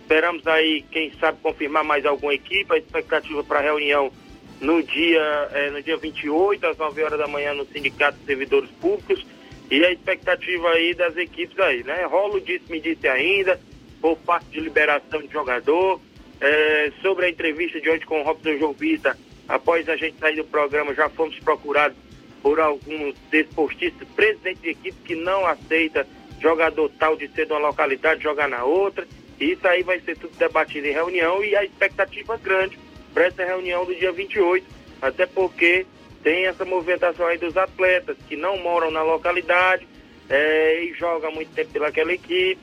[0.00, 2.72] Esperamos aí, quem sabe, confirmar mais alguma equipe.
[2.72, 4.12] A expectativa para a reunião
[4.60, 8.70] no dia, é, no dia 28, às 9 horas da manhã, no Sindicato de Servidores
[8.80, 9.24] Públicos.
[9.72, 12.04] E a expectativa aí das equipes aí, né?
[12.04, 13.58] Rolo disse, me disse ainda,
[14.02, 15.98] por parte de liberação de jogador.
[16.42, 19.16] É, sobre a entrevista de hoje com o Robson Jovita,
[19.48, 21.96] após a gente sair do programa, já fomos procurados
[22.42, 26.06] por alguns desportistas, presidente de equipe que não aceita
[26.38, 29.08] jogador tal de ser de uma localidade jogar na outra.
[29.40, 32.78] E isso aí vai ser tudo debatido em reunião e a expectativa grande
[33.14, 34.66] para essa reunião do dia 28,
[35.00, 35.86] até porque
[36.22, 39.86] tem essa movimentação aí dos atletas que não moram na localidade
[40.28, 42.58] é, e jogam muito tempo pelaquela equipe.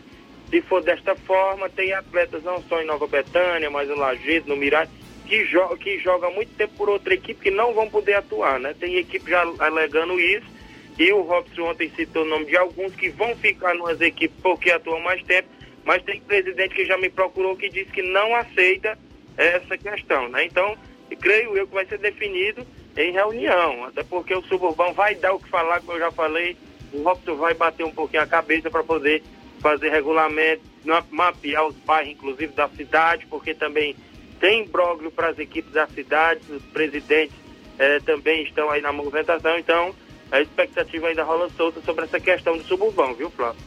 [0.49, 4.55] Se for desta forma, tem atletas não só em Nova Betânia, mas no Lajeado, no
[4.55, 4.89] Mirade,
[5.27, 8.73] que, jo que joga muito tempo por outra equipe que não vão poder atuar, né?
[8.79, 10.47] Tem equipe já alegando isso.
[10.97, 14.71] E o Robson ontem citou o nome de alguns que vão ficar nas equipes porque
[14.71, 15.47] atuam mais tempo,
[15.85, 18.97] mas tem presidente que já me procurou que disse que não aceita
[19.37, 20.43] essa questão, né?
[20.43, 20.75] Então,
[21.21, 22.65] creio eu que vai ser definido
[22.99, 26.57] em reunião, até porque o suburbão vai dar o que falar, como eu já falei,
[26.91, 29.23] o Robson vai bater um pouquinho a cabeça para poder
[29.61, 30.61] fazer regulamento,
[31.09, 33.95] mapear os bairros, inclusive da cidade, porque também
[34.39, 37.35] tem imbróglio para as equipes da cidade, os presidentes
[37.77, 39.95] eh, também estão aí na movimentação, então
[40.31, 43.61] a expectativa ainda rola solta sobre essa questão do suburbão, viu, Flávio?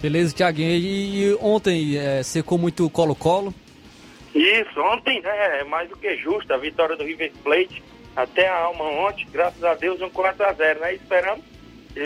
[0.00, 0.70] Beleza, Tiaguinho.
[0.70, 3.52] E, e ontem é, secou muito o Colo-Colo?
[4.34, 7.82] Isso, ontem né, é mais do que justo a vitória do River Plate
[8.16, 10.94] até a alma ontem, graças a Deus, um 4x0, né?
[10.94, 11.44] Esperamos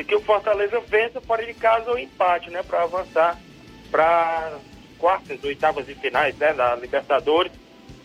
[0.06, 2.62] que o Fortaleza vença fora de casa ou empate, né?
[2.62, 3.38] Para avançar
[3.90, 4.58] para
[4.98, 6.52] quartas, oitavas e finais, né?
[6.52, 7.52] Da Libertadores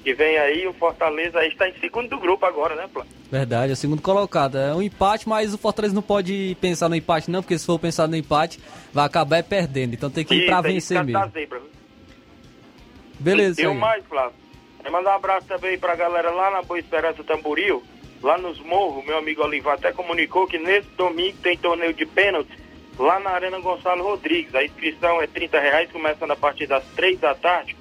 [0.03, 3.05] que vem aí, o Fortaleza aí está em segundo do grupo agora, né, Plá?
[3.29, 4.57] Verdade, é o segundo colocado.
[4.57, 7.77] É um empate, mas o Fortaleza não pode pensar no empate não, porque se for
[7.77, 8.59] pensar no empate,
[8.93, 9.93] vai acabar perdendo.
[9.93, 11.29] Então tem que ir para vencer mesmo.
[11.31, 11.61] Zebra.
[13.19, 13.69] Beleza.
[13.69, 14.33] O mais, Flávio,
[14.89, 17.83] é mandar um abraço também para a galera lá na Boa Esperança Tamboril,
[18.21, 22.51] lá nos morros, meu amigo Olivar até comunicou que nesse domingo tem torneio de pênalti
[22.97, 24.53] lá na Arena Gonçalo Rodrigues.
[24.55, 27.77] A inscrição é 30 reais, começando a partir das 3 da tarde.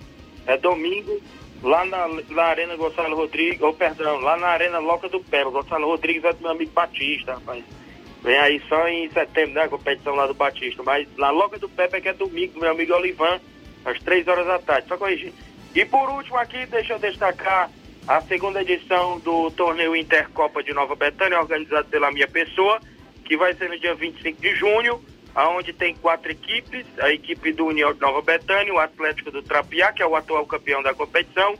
[0.46, 1.18] É domingo,
[1.62, 5.44] lá na, na Arena Gonçalo Rodrigues, ou perdão, lá na Arena Loca do Pé.
[5.44, 7.64] Gonçalo Rodrigues é do meu amigo Batista, rapaz.
[8.22, 9.62] Vem aí só em setembro, né?
[9.62, 10.82] A competição lá do Batista.
[10.82, 13.40] Mas na Loga do Pepe é que é domingo, meu amigo Olivan,
[13.84, 14.88] às três horas da tarde.
[14.88, 15.32] Só corrigir.
[15.78, 17.70] E por último aqui, deixa eu destacar
[18.08, 22.80] a segunda edição do torneio Intercopa de Nova Betânia, organizado pela minha pessoa,
[23.24, 25.00] que vai ser no dia 25 de junho,
[25.36, 29.92] aonde tem quatro equipes, a equipe do União de Nova Betânia, o Atlético do Trapiá,
[29.92, 31.56] que é o atual campeão da competição,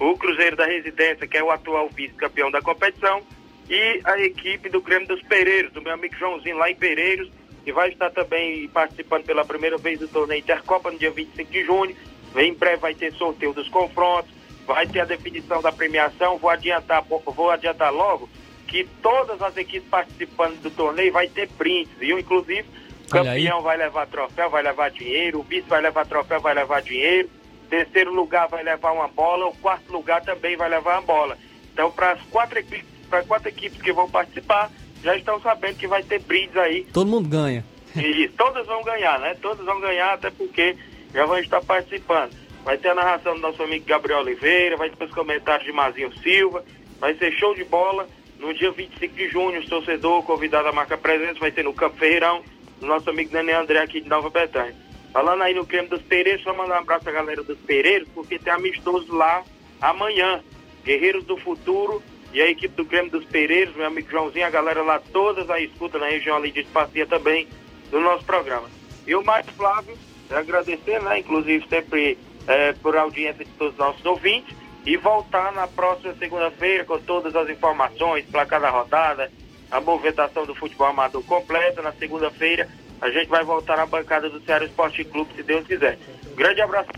[0.00, 3.20] o Cruzeiro da Residência, que é o atual vice-campeão da competição,
[3.68, 7.30] e a equipe do Grêmio dos Pereiros, do meu amigo Joãozinho lá em Pereiros,
[7.66, 11.64] que vai estar também participando pela primeira vez do torneio Intercopa no dia 25 de
[11.64, 11.94] junho.
[12.36, 14.30] Em breve vai ter sorteio dos confrontos,
[14.66, 16.38] vai ter a definição da premiação.
[16.38, 18.28] Vou adiantar, vou adiantar logo
[18.66, 22.18] que todas as equipes participantes do torneio vai ter brindes, viu?
[22.18, 22.68] Inclusive,
[23.06, 26.82] o campeão vai levar troféu, vai levar dinheiro, o vice vai levar troféu, vai levar
[26.82, 27.30] dinheiro,
[27.70, 31.38] terceiro lugar vai levar uma bola, o quarto lugar também vai levar uma bola.
[31.72, 34.70] Então, para as quatro equipes para quatro equipes que vão participar,
[35.02, 36.84] já estão sabendo que vai ter brindes aí.
[36.92, 37.64] Todo mundo ganha.
[37.96, 39.34] E todas vão ganhar, né?
[39.40, 40.76] Todas vão ganhar, até porque
[41.12, 42.32] já vão estar participando.
[42.64, 46.12] Vai ter a narração do nosso amigo Gabriel Oliveira, vai ter os comentários de Mazinho
[46.18, 46.64] Silva,
[47.00, 48.08] vai ser show de bola.
[48.38, 51.96] No dia 25 de junho, os torcedores convidados a marcar presença vai ter no Campo
[51.96, 52.42] Ferreirão,
[52.80, 54.74] o nosso amigo Nenê André aqui de Nova Betânia.
[55.12, 58.38] Falando aí no creme dos Pereiros, só mandar um abraço à galera dos Pereiros, porque
[58.38, 59.42] tem amistoso lá
[59.80, 60.42] amanhã.
[60.84, 62.02] Guerreiros do Futuro
[62.32, 65.64] e a equipe do Grêmio dos Pereiros, meu amigo Joãozinho, a galera lá todas aí
[65.64, 67.48] escuta na região ali de Espacia também
[67.90, 68.68] do nosso programa.
[69.06, 69.96] E o Márcio Flávio,
[70.30, 74.56] agradecer, né, inclusive sempre é, por audiência de todos os nossos ouvintes
[74.86, 79.30] e voltar na próxima segunda-feira com todas as informações, placar da rodada,
[79.70, 81.82] a movimentação do futebol amador completa.
[81.82, 82.68] Na segunda-feira
[83.00, 85.98] a gente vai voltar na bancada do Ceará Esporte Clube, se Deus quiser.
[86.34, 86.88] Grande abraço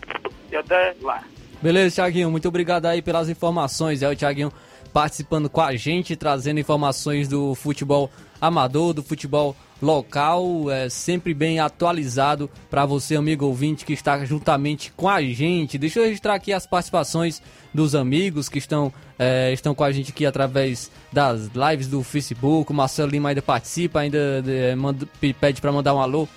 [0.51, 1.23] e até lá.
[1.61, 4.01] Beleza, Thiaguinho, muito obrigado aí pelas informações.
[4.01, 4.51] É o Thiaguinho
[4.91, 8.09] participando com a gente, trazendo informações do futebol
[8.39, 14.93] amador, do futebol local, é sempre bem atualizado para você, amigo ouvinte, que está juntamente
[14.95, 15.77] com a gente.
[15.77, 17.41] Deixa eu registrar aqui as participações
[17.73, 22.71] dos amigos que estão, é, estão com a gente aqui através das lives do Facebook.
[22.71, 25.07] O Marcelo Lima ainda participa, ainda é, manda,
[25.39, 26.27] pede para mandar um alô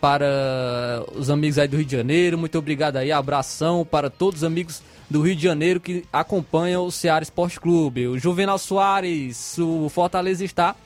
[0.00, 2.38] para os amigos aí do Rio de Janeiro.
[2.38, 6.90] Muito obrigado aí, abração para todos os amigos do Rio de Janeiro que acompanha o
[6.90, 8.06] Ceará Esporte Clube.
[8.06, 10.76] O Juvenal Soares, o Fortaleza está,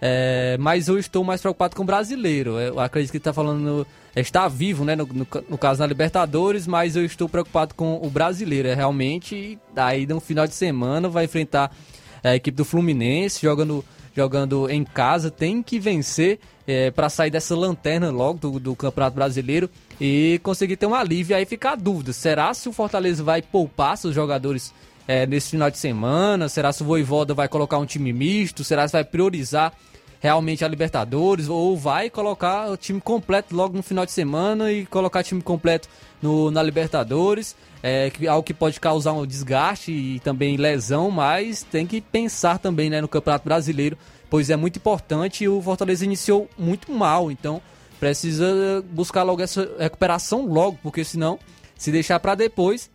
[0.00, 2.58] é, mas eu estou mais preocupado com o brasileiro.
[2.58, 6.66] Eu acredito que ele está falando, está vivo, né, no, no, no, caso na Libertadores,
[6.66, 8.68] mas eu estou preocupado com o brasileiro.
[8.68, 11.70] É realmente, aí no final de semana vai enfrentar
[12.22, 13.84] a equipe do Fluminense, jogando,
[14.14, 19.14] jogando em casa, tem que vencer é, para sair dessa lanterna logo do, do Campeonato
[19.14, 19.70] Brasileiro
[20.00, 21.36] e conseguir ter um alívio.
[21.36, 24.74] Aí fica a dúvida: será se o Fortaleza vai poupar seus jogadores
[25.06, 26.48] é, nesse final de semana?
[26.48, 28.64] Será se o Voivoda vai colocar um time misto?
[28.64, 29.72] Será se vai priorizar
[30.20, 31.48] realmente a Libertadores?
[31.48, 35.88] Ou vai colocar o time completo logo no final de semana e colocar time completo
[36.20, 37.54] no, na Libertadores?
[37.82, 42.90] É algo que pode causar um desgaste e também lesão, mas tem que pensar também
[42.90, 43.96] né, no Campeonato Brasileiro,
[44.28, 47.62] pois é muito importante e o Fortaleza iniciou muito mal, então
[48.00, 51.38] precisa buscar logo essa recuperação logo, porque senão,
[51.76, 52.90] se deixar para depois,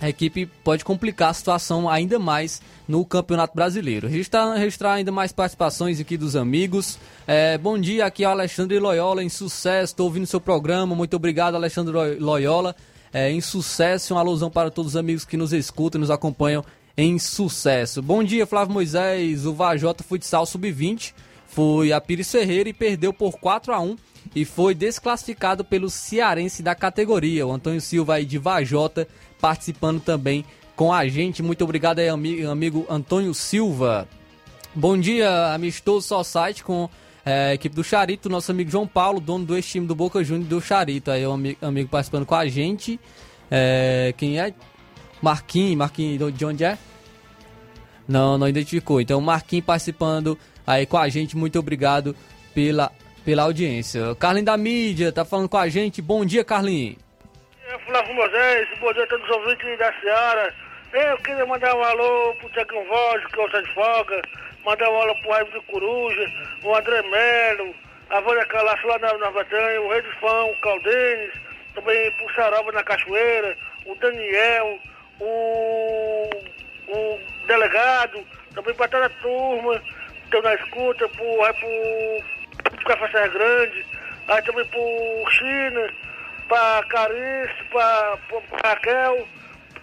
[0.00, 4.08] a equipe pode complicar a situação ainda mais no Campeonato Brasileiro.
[4.08, 6.98] Registrar, registrar ainda mais participações aqui dos amigos.
[7.26, 10.94] É, bom dia, aqui é o Alexandre Loyola, em sucesso, estou ouvindo seu programa.
[10.94, 12.74] Muito obrigado, Alexandre Loyola.
[13.12, 16.64] É, em sucesso, uma alusão para todos os amigos que nos escutam e nos acompanham
[16.96, 18.02] em sucesso.
[18.02, 19.46] Bom dia, Flávio Moisés.
[19.46, 21.12] O Vajota Futsal Sub-20
[21.46, 23.96] foi a Pires Ferreira e perdeu por 4 a 1
[24.34, 27.46] e foi desclassificado pelo cearense da categoria.
[27.46, 29.06] O Antônio Silva aí de Vajota
[29.40, 31.42] participando também com a gente.
[31.42, 34.08] Muito obrigado aí, amigo, amigo Antônio Silva.
[34.74, 36.88] Bom dia, amistoso só site com
[37.24, 40.48] é, a equipe do Charito, nosso amigo João Paulo, dono do ex-time do Boca Juniors
[40.48, 41.10] do Charito.
[41.10, 42.98] Aí, o amigo, amigo participando com a gente.
[43.50, 44.52] É, quem é?
[45.22, 46.76] Marquinhos, Marquinhos, de onde é?
[48.06, 49.00] Não, não identificou.
[49.00, 51.36] Então, Marquinhos participando aí com a gente.
[51.36, 52.16] Muito obrigado
[52.52, 52.90] pela
[53.24, 54.14] pela audiência.
[54.16, 56.02] Carlinho da mídia tá falando com a gente.
[56.02, 56.96] Bom dia, Carlinho.
[57.66, 60.54] É Flávio Moisés, bom dia a todos os ouvintes da Seara.
[60.92, 64.22] Eu queria mandar um alô pro Tiagão Voz, que é o de folga,
[64.64, 66.30] mandar um alô pro Raivo de Coruja,
[66.62, 67.74] o André Melo,
[68.10, 71.32] a Vânia Calaço lá na, na Batanha, o Rei do Fão, o Caldenes,
[71.74, 73.56] também pro Saroba na Cachoeira,
[73.86, 74.78] o Daniel,
[75.18, 76.30] o,
[76.88, 79.82] o delegado, também pra toda a turma,
[80.24, 82.24] estão na escuta, pro, pro
[82.86, 83.86] Café Serra Grande,
[84.28, 85.88] aí também pro China,
[86.48, 88.18] pra Carice, pra
[88.64, 89.26] Raquel,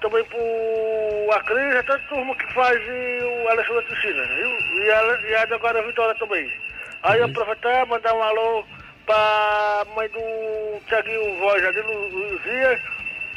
[0.01, 4.49] também pro Acris, é toda a turma que faz e o Alexandre de China, viu?
[4.84, 6.51] E a, e a de agora a Vitória também.
[7.03, 8.63] Aí aproveitar mandar um alô
[9.05, 12.79] pra mãe do Tiaguinho Voz, de Luzia,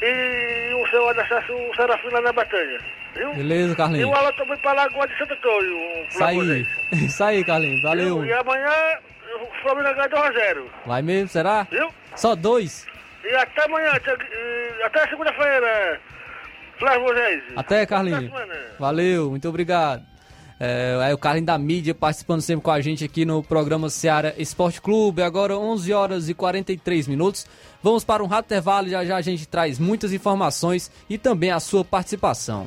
[0.02, 2.78] e o seu Anastácio Serafina na Batanha.
[3.14, 3.32] Viu?
[3.34, 4.10] Beleza, E Carlinhos.
[4.10, 6.04] um alô também pra Lagoa de Santo Antônio.
[6.08, 6.66] Isso aí.
[6.92, 7.82] Isso aí, Carlinhos.
[7.82, 8.24] Valeu.
[8.24, 8.98] E amanhã
[9.42, 11.64] o Flamengo ganha 2 a 0 Vai mesmo, será?
[11.70, 11.88] viu?
[12.16, 12.86] Só dois?
[13.24, 13.90] E até amanhã,
[14.84, 16.00] até segunda-feira,
[16.78, 17.42] Flávio Moisés.
[17.56, 18.30] Até, Carlinhos.
[18.78, 20.02] Valeu, muito obrigado.
[20.60, 24.34] É, aí o Carlinhos da mídia participando sempre com a gente aqui no programa Seara
[24.38, 25.22] Esporte Clube.
[25.22, 27.46] Agora 11 horas e 43 minutos.
[27.82, 28.88] Vamos para um rápido intervalo.
[28.88, 32.66] Já já a gente traz muitas informações e também a sua participação.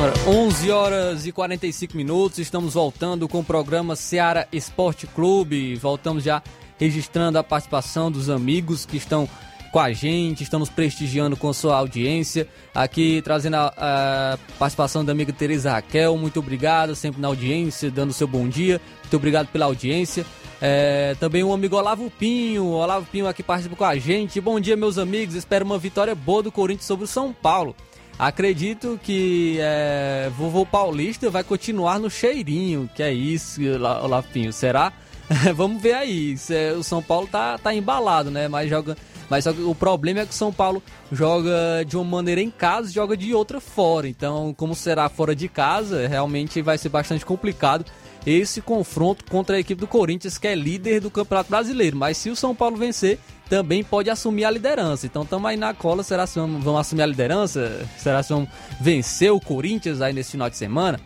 [0.00, 5.74] 11 horas e 45 minutos, estamos voltando com o programa Seara Esporte Clube.
[5.74, 6.40] Voltamos já
[6.78, 9.28] registrando a participação dos amigos que estão
[9.72, 12.46] com a gente, estão nos prestigiando com sua audiência.
[12.72, 18.12] Aqui trazendo a, a participação da amiga Teresa Raquel, muito obrigado, sempre na audiência, dando
[18.12, 18.80] seu bom dia.
[19.00, 20.24] Muito obrigado pela audiência.
[20.62, 24.40] É, também o amigo Olavo Pinho, Olavo Pinho aqui participa com a gente.
[24.40, 25.34] Bom dia, meus amigos.
[25.34, 27.74] Espero uma vitória boa do Corinthians sobre o São Paulo.
[28.18, 34.52] Acredito que é, vovô Paulista vai continuar no cheirinho, que é isso, La- Olavo Pinho.
[34.52, 34.92] Será?
[35.54, 36.36] Vamos ver aí.
[36.76, 38.48] O São Paulo tá, tá embalado, né?
[38.48, 38.96] Mas joga.
[39.30, 42.50] Mas só que o problema é que o São Paulo joga de uma maneira em
[42.50, 44.08] casa joga de outra fora.
[44.08, 47.84] Então, como será fora de casa, realmente vai ser bastante complicado
[48.28, 51.96] esse confronto contra a equipe do Corinthians, que é líder do Campeonato Brasileiro.
[51.96, 53.18] Mas se o São Paulo vencer,
[53.48, 55.06] também pode assumir a liderança.
[55.06, 56.02] Então estamos aí na cola.
[56.02, 57.86] Será que vão, assumir a liderança?
[57.96, 58.46] Será que vão
[58.80, 61.00] vencer o Corinthians aí nesse final de semana?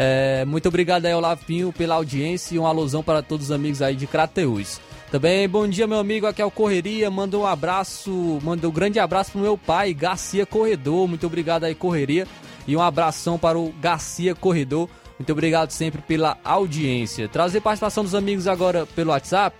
[0.00, 3.82] É, muito obrigado aí, Olavo Pinho, pela audiência e uma alusão para todos os amigos
[3.82, 4.80] aí de Crateús.
[5.10, 9.00] Também, bom dia, meu amigo, aqui é o Correria, manda um abraço, manda um grande
[9.00, 12.28] abraço pro meu pai, Garcia Corredor, muito obrigado aí, Correria,
[12.66, 14.86] e um abração para o Garcia Corredor,
[15.18, 17.28] muito obrigado sempre pela audiência.
[17.28, 19.56] Trazer participação dos amigos agora pelo WhatsApp,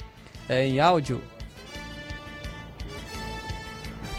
[0.48, 1.20] é, em áudio.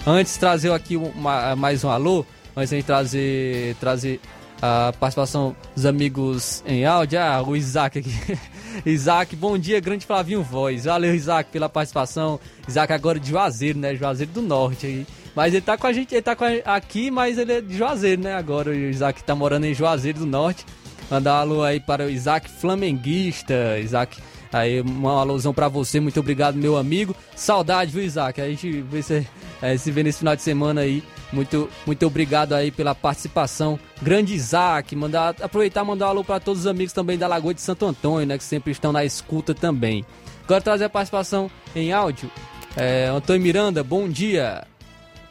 [0.05, 2.25] Antes, trazer aqui uma- mais um alô,
[2.55, 4.19] antes de trazer, trazer
[4.61, 7.19] a participação dos amigos em áudio.
[7.19, 8.11] Ah, o Isaac aqui.
[8.85, 10.85] Isaac, bom dia, grande Flavinho Voz.
[10.85, 12.39] Valeu, Isaac, pela participação.
[12.67, 13.95] Isaac agora de Juazeiro, né?
[13.95, 15.07] Juazeiro do Norte aí.
[15.35, 17.77] Mas ele tá com a gente, ele tá com a- aqui, mas ele é de
[17.77, 18.33] Juazeiro, né?
[18.35, 20.65] Agora o Isaac tá morando em Juazeiro do Norte.
[21.09, 23.79] Mandar um alô aí para o Isaac Flamenguista.
[23.79, 24.21] Isaac,
[24.53, 27.15] aí uma alusão para você, muito obrigado, meu amigo.
[27.35, 28.39] Saudade, viu, Isaac?
[28.39, 29.27] A gente vê se,
[29.61, 31.03] eh, se vê nesse final de semana aí.
[31.31, 33.79] Muito, muito obrigado aí pela participação.
[34.01, 37.53] Grande Isaac, mandar, aproveitar e mandar um alô para todos os amigos também da Lagoa
[37.53, 38.37] de Santo Antônio, né?
[38.37, 40.05] Que sempre estão na escuta também.
[40.43, 42.29] Agora trazer a participação em áudio.
[42.75, 44.63] É, Antônio Miranda, bom dia.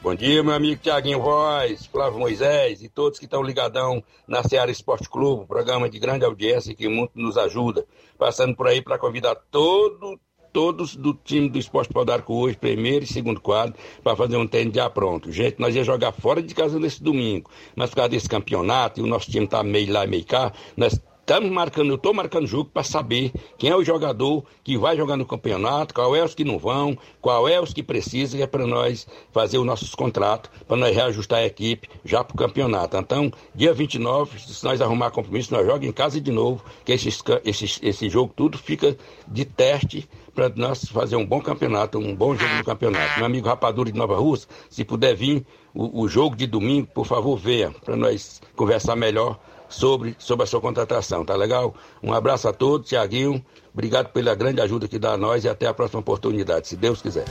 [0.01, 4.71] Bom dia, meu amigo Tiaguinho Voz, Flávio Moisés e todos que estão ligadão na Seara
[4.71, 7.85] Esporte Clube, programa de grande audiência que muito nos ajuda.
[8.17, 10.19] Passando por aí para convidar todo,
[10.53, 14.47] todos do time do Esporte Pau d'Arco hoje, primeiro e segundo quadro, para fazer um
[14.47, 15.33] treino já pronto.
[15.33, 19.03] Gente, nós ia jogar fora de casa nesse domingo, mas por causa desse campeonato, e
[19.03, 22.47] o nosso time tá meio lá e meio cá, nós estamos marcando, eu estou marcando
[22.47, 26.35] jogo para saber quem é o jogador que vai jogar no campeonato, qual é os
[26.35, 30.51] que não vão, qual é os que precisam, é para nós fazer os nossos contratos,
[30.67, 32.97] para nós reajustar a equipe já para o campeonato.
[32.97, 37.23] Então, dia 29, se nós arrumar compromisso, nós jogamos em casa de novo, que esses,
[37.45, 42.35] esses, esse jogo tudo fica de teste para nós fazer um bom campeonato, um bom
[42.35, 43.19] jogo no campeonato.
[43.19, 47.05] Meu amigo Rapadura de Nova Rússia, se puder vir o, o jogo de domingo, por
[47.05, 49.39] favor, venha, para nós conversar melhor
[49.69, 51.75] sobre, sobre a sua contratação, tá legal?
[52.03, 55.67] Um abraço a todos, Tiaguinho, obrigado pela grande ajuda que dá a nós e até
[55.67, 57.27] a próxima oportunidade, se Deus quiser.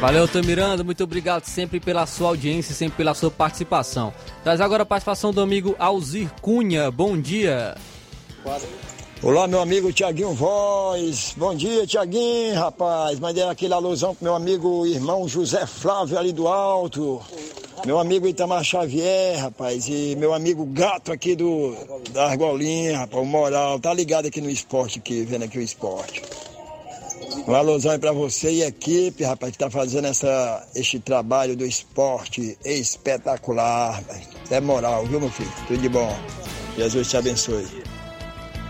[0.00, 4.12] Valeu, Tamiranda, muito obrigado sempre pela sua audiência e sempre pela sua participação.
[4.42, 7.74] Traz agora a participação do amigo Alzir Cunha, bom dia.
[9.22, 11.34] Olá, meu amigo Tiaguinho Voz.
[11.38, 13.18] Bom dia, Tiaguinho, rapaz.
[13.18, 17.22] Mandei aquele alusão pro meu amigo irmão José Flávio ali do Alto.
[17.86, 21.76] Meu amigo Itamar Xavier, rapaz, e meu amigo Gato aqui do
[22.12, 26.22] da Argolinha, rapaz, o Moral, tá ligado aqui no esporte aqui, vendo aqui o esporte.
[27.46, 31.66] Um alusão aí pra você e equipe, rapaz, que tá fazendo essa, este trabalho do
[31.66, 34.28] esporte espetacular, rapaz.
[34.50, 35.52] É moral, viu, meu filho?
[35.66, 36.16] Tudo de bom.
[36.78, 37.66] Jesus te abençoe.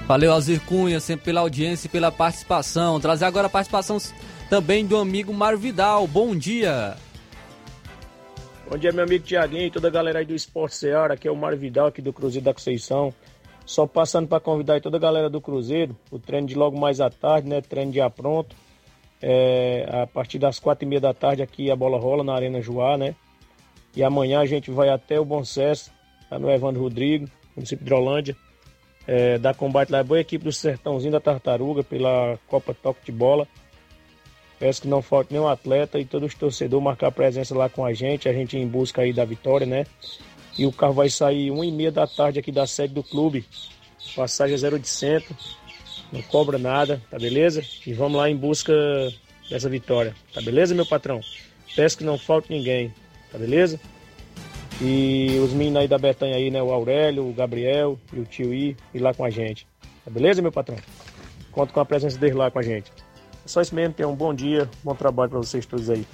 [0.08, 2.98] Valeu, Alzir Cunha, sempre pela audiência e pela participação.
[2.98, 3.96] Trazer agora a participação
[4.50, 6.04] também do amigo Mário Vidal.
[6.08, 6.96] Bom dia.
[8.68, 11.14] Bom dia, meu amigo Tiaguinho e toda a galera aí do Esporte Seara.
[11.14, 13.12] Aqui é o Mário Vidal, aqui do Cruzeiro da Conceição.
[13.66, 17.10] Só passando para convidar toda a galera do Cruzeiro, o treino de logo mais à
[17.10, 17.60] tarde, né?
[17.60, 18.56] Treino já pronto.
[19.20, 22.60] É, a partir das quatro e meia da tarde aqui a bola rola na Arena
[22.62, 23.14] Joá, né?
[23.94, 25.92] E amanhã a gente vai até o Bom Sucesso,
[26.30, 28.36] lá no Evandro Rodrigo, município de Rolândia.
[29.06, 33.46] É, da combate lá, boa equipe do Sertãozinho da Tartaruga pela Copa Toque de Bola.
[34.64, 37.92] Peço que não falte nenhum atleta e todos os torcedores marcar presença lá com a
[37.92, 39.84] gente, a gente em busca aí da vitória, né?
[40.56, 43.44] E o carro vai sair uma e meia da tarde aqui da sede do clube.
[44.16, 45.58] Passagem 0800,
[46.10, 47.62] não cobra nada, tá beleza?
[47.86, 48.72] E vamos lá em busca
[49.50, 51.20] dessa vitória, tá beleza, meu patrão?
[51.76, 52.90] Peço que não falte ninguém,
[53.30, 53.78] tá beleza?
[54.80, 56.62] E os meninos aí da Betanha aí, né?
[56.62, 59.66] O Aurélio, o Gabriel e o Tio I, ir lá com a gente.
[60.06, 60.78] Tá beleza, meu patrão?
[61.52, 62.90] Conto com a presença deles lá com a gente.
[63.44, 66.06] É só isso mesmo, tenham um bom dia, bom trabalho para vocês todos aí.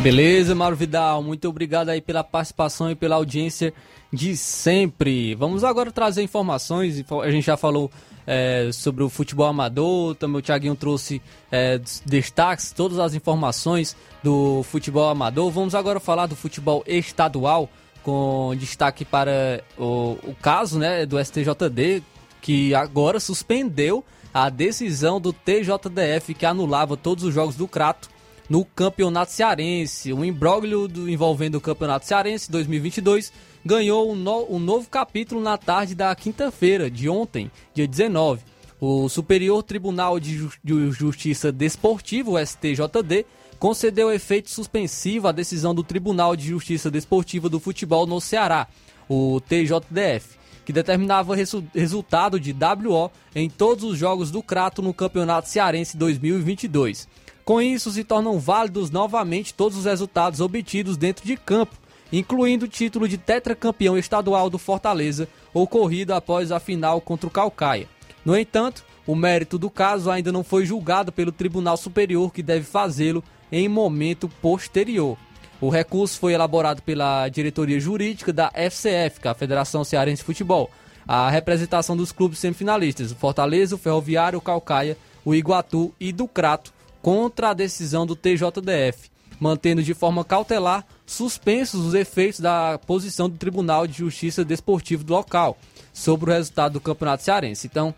[0.00, 3.74] Beleza, Mauro Vidal, muito obrigado aí pela participação e pela audiência
[4.12, 5.34] de sempre.
[5.34, 7.90] Vamos agora trazer informações, a gente já falou
[8.26, 14.62] é, sobre o futebol amador, também o Thiaguinho trouxe é, destaques, todas as informações do
[14.62, 15.50] futebol amador.
[15.50, 17.68] Vamos agora falar do futebol estadual,
[18.02, 22.02] com destaque para o, o caso né, do STJD,
[22.40, 24.04] que agora suspendeu
[24.44, 28.08] a decisão do TJDF que anulava todos os jogos do Crato
[28.48, 30.12] no Campeonato Cearense.
[30.12, 33.32] O imbróglio do, envolvendo o Campeonato Cearense 2022
[33.64, 38.42] ganhou um, no, um novo capítulo na tarde da quinta-feira, de ontem, dia 19.
[38.80, 43.26] O Superior Tribunal de, Ju de Justiça Desportivo, o STJD,
[43.58, 48.68] concedeu efeito suspensivo à decisão do Tribunal de Justiça Desportiva do Futebol no Ceará,
[49.08, 54.92] o TJDF, que determinava resu resultado de WO em todos os jogos do Crato no
[54.92, 57.08] Campeonato Cearense 2022.
[57.42, 61.74] Com isso, se tornam válidos novamente todos os resultados obtidos dentro de campo,
[62.12, 67.88] incluindo o título de tetracampeão estadual do Fortaleza, ocorrido após a final contra o Calcaia.
[68.22, 72.66] No entanto, o mérito do caso ainda não foi julgado pelo Tribunal Superior, que deve
[72.66, 75.16] fazê-lo em momento posterior.
[75.60, 80.26] O recurso foi elaborado pela diretoria jurídica da FCF, que é a Federação Cearense de
[80.26, 80.70] Futebol,
[81.06, 86.28] a representação dos clubes semifinalistas, o Fortaleza, o Ferroviário, o Calcaia, o Iguatu e do
[86.28, 93.28] Crato, contra a decisão do TJDF, mantendo de forma cautelar suspensos os efeitos da posição
[93.28, 95.56] do Tribunal de Justiça Desportivo do local
[95.92, 97.66] sobre o resultado do Campeonato Cearense.
[97.66, 97.94] Então,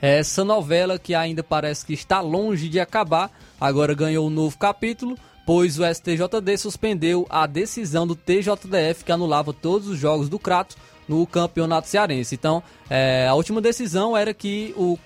[0.00, 5.18] essa novela que ainda parece que está longe de acabar, agora ganhou um novo capítulo,
[5.44, 10.76] pois o STJD suspendeu a decisão do TJDF que anulava todos os jogos do Crato
[11.08, 12.34] no Campeonato Cearense.
[12.34, 14.98] Então, é, a última decisão era que o,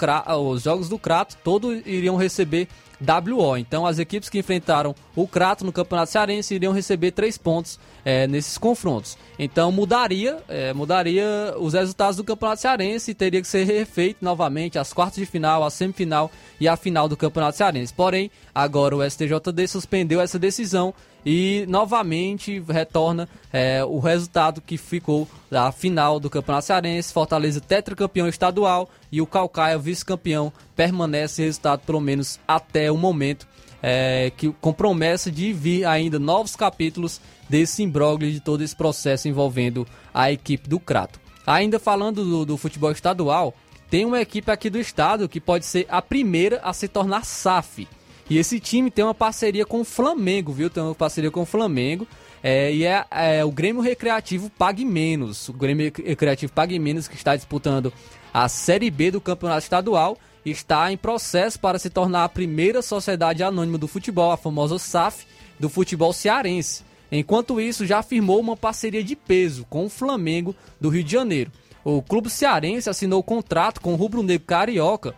[0.51, 2.69] os jogos do Crato todos iriam receber
[3.01, 3.57] WO.
[3.57, 8.27] Então, as equipes que enfrentaram o Crato no Campeonato Cearense iriam receber três pontos é,
[8.27, 9.19] nesses confrontos.
[9.39, 14.79] Então, mudaria, é, mudaria os resultados do Campeonato Cearense e teria que ser refeito novamente
[14.79, 16.31] as quartas de final, a semifinal
[16.61, 17.93] e a final do Campeonato Cearense.
[17.93, 20.95] Porém, agora o STJD suspendeu essa decisão
[21.29, 28.29] e novamente retorna é, o resultado que ficou da final do Campeonato Cearense, Fortaleza tetracampeão
[28.29, 33.45] estadual e o Calcaia vice-campeão, permanece resultado pelo menos até o momento,
[33.83, 39.27] é, que com promessa de vir ainda novos capítulos desse imbróglio de todo esse processo
[39.27, 41.19] envolvendo a equipe do Crato.
[41.45, 43.53] Ainda falando do, do futebol estadual,
[43.91, 47.89] tem uma equipe aqui do estado que pode ser a primeira a se tornar SAF.
[48.29, 50.69] E esse time tem uma parceria com o Flamengo, viu?
[50.69, 52.07] Tem uma parceria com o Flamengo.
[52.43, 55.49] É, e é, é, o Grêmio Recreativo Pague Menos.
[55.49, 57.93] O Grêmio Recreativo Pague Menos que está disputando
[58.35, 63.43] a Série B do Campeonato Estadual está em processo para se tornar a primeira sociedade
[63.43, 65.27] anônima do futebol, a famosa SAF,
[65.59, 66.85] do futebol cearense.
[67.11, 71.53] Enquanto isso, já firmou uma parceria de peso com o Flamengo do Rio de Janeiro.
[71.85, 75.15] O clube cearense assinou contrato com o Rubro Negro Carioca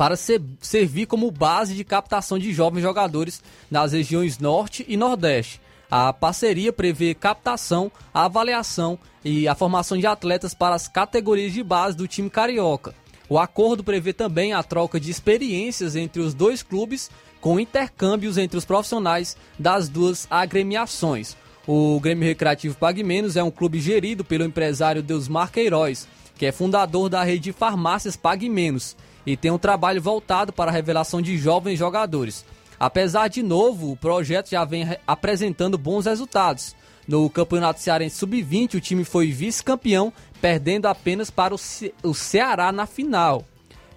[0.00, 5.60] para ser, servir como base de captação de jovens jogadores nas regiões Norte e Nordeste.
[5.90, 11.98] A parceria prevê captação, avaliação e a formação de atletas para as categorias de base
[11.98, 12.94] do time carioca.
[13.28, 18.56] O acordo prevê também a troca de experiências entre os dois clubes, com intercâmbios entre
[18.56, 21.36] os profissionais das duas agremiações.
[21.66, 26.52] O Grêmio Recreativo Pague Menos é um clube gerido pelo empresário Deusmar Queiroz, que é
[26.52, 28.96] fundador da rede de farmácias Pague Menos
[29.26, 32.44] e tem um trabalho voltado para a revelação de jovens jogadores.
[32.78, 36.74] Apesar de novo, o projeto já vem apresentando bons resultados.
[37.06, 42.72] No Campeonato Cearense Sub-20, o time foi vice-campeão perdendo apenas para o, Ce o Ceará
[42.72, 43.44] na final.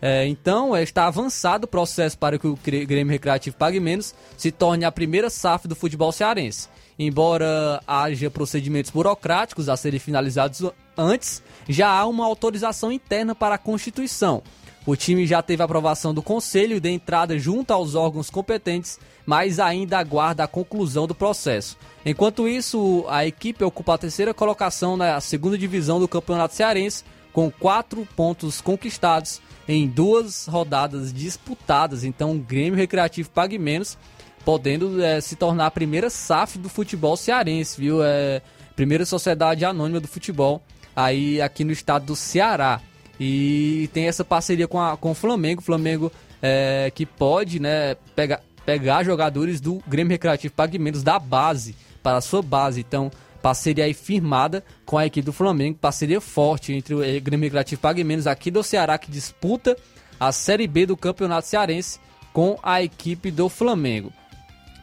[0.02, 4.52] É, então, é, está avançado o processo para que o Grêmio Recreativo Pague Menos se
[4.52, 6.68] torne a primeira SAF do futebol cearense.
[7.00, 10.62] Embora haja procedimentos burocráticos a serem finalizados
[10.98, 14.44] antes, já há uma autorização interna para a Constituição.
[14.86, 19.98] O time já teve aprovação do Conselho de entrada junto aos órgãos competentes, mas ainda
[19.98, 21.78] aguarda a conclusão do processo.
[22.06, 27.50] Enquanto isso, a equipe ocupa a terceira colocação na segunda divisão do Campeonato Cearense, com
[27.50, 32.04] quatro pontos conquistados em duas rodadas disputadas.
[32.04, 33.98] Então, o Grêmio Recreativo pague menos,
[34.44, 38.04] podendo é, se tornar a primeira SAF do futebol cearense, viu?
[38.04, 38.42] É,
[38.76, 40.62] primeira sociedade anônima do futebol
[40.94, 42.82] aí aqui no estado do Ceará.
[43.20, 45.62] E tem essa parceria com, a, com o Flamengo.
[45.62, 46.12] O Flamengo
[46.42, 52.18] é, que pode né, pegar, pegar jogadores do Grêmio Recreativo Pague Menos da base para
[52.18, 52.82] a sua base.
[52.82, 53.12] Então,
[53.42, 58.04] parceria aí firmada com a equipe do Flamengo, parceria forte entre o Grêmio Recreativo Pague
[58.04, 59.78] Menos aqui do Ceará, que disputa
[60.20, 62.00] a Série B do Campeonato Cearense
[62.32, 64.12] com a equipe do Flamengo.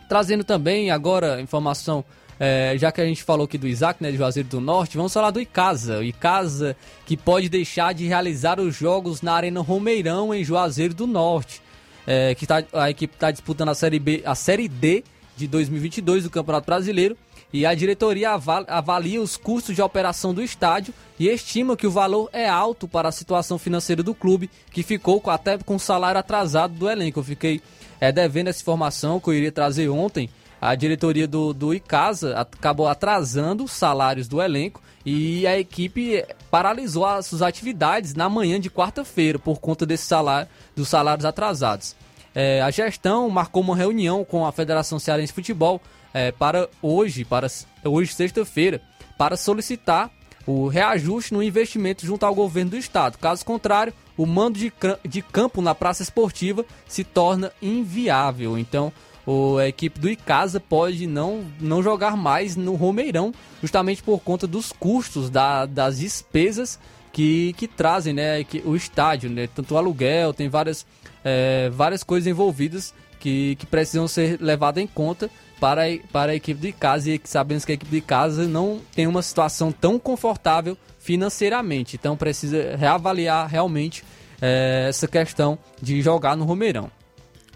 [0.09, 2.05] Trazendo também agora informação,
[2.43, 5.13] é, já que a gente falou aqui do Isaac, né, de Juazeiro do Norte, vamos
[5.13, 5.99] falar do Icasa.
[5.99, 6.75] O Icasa
[7.05, 11.61] que pode deixar de realizar os jogos na Arena Romeirão em Juazeiro do Norte.
[12.07, 15.05] É, que tá, a equipe está disputando a Série B, a Série D
[15.37, 17.15] de 2022 do Campeonato Brasileiro
[17.53, 22.31] e a diretoria avalia os custos de operação do estádio e estima que o valor
[22.33, 26.89] é alto para a situação financeira do clube, que ficou até com salário atrasado do
[26.89, 27.21] elenco.
[27.21, 27.61] Eu fiquei
[28.01, 30.31] é, devendo essa informação que eu iria trazer ontem.
[30.61, 37.07] A diretoria do, do Icasa acabou atrasando os salários do elenco e a equipe paralisou
[37.07, 41.97] as suas atividades na manhã de quarta-feira por conta desse salário, dos salários atrasados.
[42.35, 45.81] É, a gestão marcou uma reunião com a Federação Cearense de Futebol
[46.13, 47.49] é, para hoje, para
[47.85, 48.83] hoje sexta-feira,
[49.17, 50.11] para solicitar
[50.47, 53.19] o reajuste no investimento junto ao governo do estado.
[53.19, 54.73] Caso contrário, o mando de,
[55.09, 58.59] de campo na praça esportiva se torna inviável.
[58.59, 58.93] Então,
[59.31, 64.47] o, a equipe do Icasa pode não, não jogar mais no Romeirão, justamente por conta
[64.47, 66.79] dos custos da, das despesas
[67.13, 70.85] que, que trazem né, que, o estádio, né, tanto o aluguel, tem várias
[71.25, 76.61] é, várias coisas envolvidas que, que precisam ser levadas em conta para, para a equipe
[76.61, 80.77] de casa e sabemos que a equipe de casa não tem uma situação tão confortável
[80.99, 84.03] financeiramente, então precisa reavaliar realmente
[84.41, 86.91] é, essa questão de jogar no Romeirão.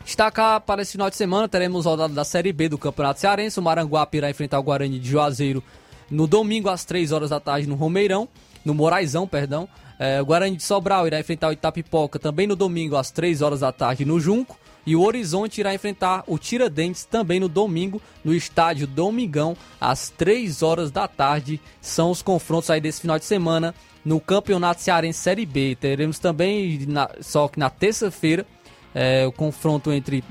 [0.05, 3.59] Destacar para esse final de semana, teremos rodada da Série B do Campeonato Cearense.
[3.59, 5.63] O Maranguape irá enfrentar o Guarani de Juazeiro
[6.11, 8.29] no domingo às 3 horas da tarde no Romeirão,
[8.65, 9.67] no Moraizão, perdão.
[9.99, 13.61] É, o Guarani de Sobral irá enfrentar o Itapipoca também no domingo às 3 horas
[13.61, 14.59] da tarde no Junco.
[14.87, 20.63] E o Horizonte irá enfrentar o Tiradentes também no domingo, no estádio Domingão, às 3
[20.63, 21.59] horas da tarde.
[21.81, 23.75] São os confrontos aí desse final de semana
[24.05, 25.75] no Campeonato Cearense Série B.
[25.81, 28.47] Teremos também, na, só que na terça-feira,
[28.95, 30.22] é, o confronto entre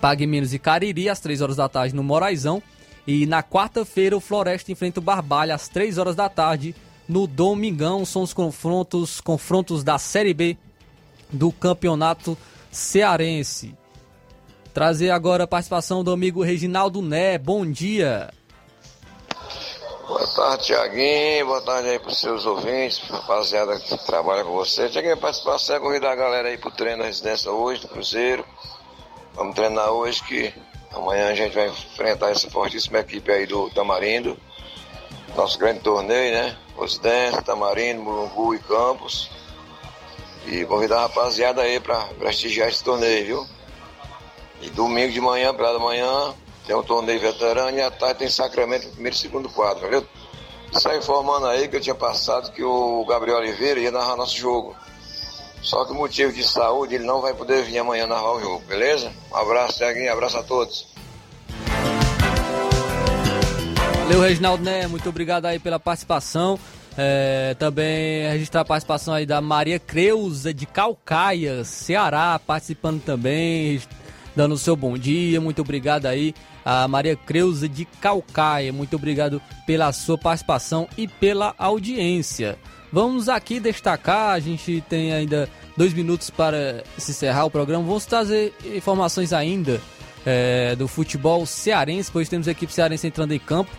[0.00, 2.62] Pague Menos e Cariri, às 3 horas da tarde no Moraizão.
[3.06, 6.74] E na quarta-feira, o Floresta enfrenta o Barbalha às 3 horas da tarde
[7.08, 8.04] no Domingão.
[8.04, 10.56] São os confrontos, confrontos da Série B
[11.32, 12.36] do Campeonato
[12.70, 13.74] Cearense.
[14.74, 17.38] Trazer agora a participação do amigo Reginaldo Né.
[17.38, 18.30] Bom dia.
[20.06, 21.46] Boa tarde, Tiaguinho.
[21.46, 24.88] Boa tarde aí pros seus ouvintes, rapaziada que trabalha com você.
[24.88, 28.44] Tiaguinho, participação é convidar a galera aí pro treino da residência hoje, do Cruzeiro.
[29.34, 30.54] Vamos treinar hoje que
[30.94, 34.38] amanhã a gente vai enfrentar essa fortíssima equipe aí do Tamarindo.
[35.34, 36.56] nosso grande torneio, né?
[36.76, 39.28] Ocidente, Tamarindo, Mulungu e Campos.
[40.46, 43.46] E convidar a rapaziada aí para prestigiar esse torneio, viu?
[44.62, 46.32] E domingo de manhã, pela manhã,
[46.66, 50.04] tem um torneio veterano e à tarde tem Sacramento, primeiro e segundo quadro, viu?
[50.72, 54.74] Só informando aí que eu tinha passado que o Gabriel Oliveira ia narrar nosso jogo.
[55.62, 59.12] Só que motivo de saúde ele não vai poder vir amanhã narrar o jogo, beleza?
[59.32, 60.88] Um abraço, Tiaguinho, abraço a todos.
[64.02, 66.58] Valeu, Reginaldo Né, muito obrigado aí pela participação.
[66.98, 73.80] É, também registrar a participação aí da Maria Creuza de Calcaia, Ceará, participando também,
[74.34, 75.40] dando o seu bom dia.
[75.40, 76.34] Muito obrigado aí
[76.66, 78.72] a Maria Creuza de Calcaia.
[78.72, 82.58] Muito obrigado pela sua participação e pela audiência.
[82.92, 87.84] Vamos aqui destacar, a gente tem ainda dois minutos para se encerrar o programa.
[87.84, 89.80] Vamos trazer informações ainda
[90.24, 93.70] é, do futebol cearense, pois temos a equipe cearense entrando em campo,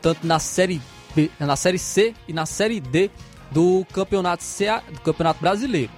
[0.00, 0.80] tanto na série
[1.14, 3.10] B, na série C e na série D
[3.50, 5.90] do campeonato, Cea, do campeonato brasileiro.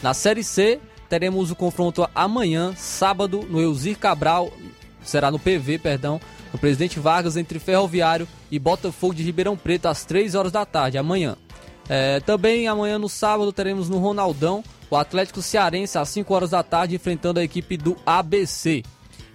[0.00, 4.52] Na série C teremos o confronto amanhã, sábado, no Elzir Cabral,
[5.04, 6.20] será no PV, perdão,
[6.52, 10.98] no Presidente Vargas entre Ferroviário e Botafogo de Ribeirão Preto às 3 horas da tarde,
[10.98, 11.36] amanhã.
[11.88, 16.62] É, também amanhã no sábado teremos no Ronaldão o Atlético Cearense às 5 horas da
[16.62, 18.82] tarde enfrentando a equipe do ABC.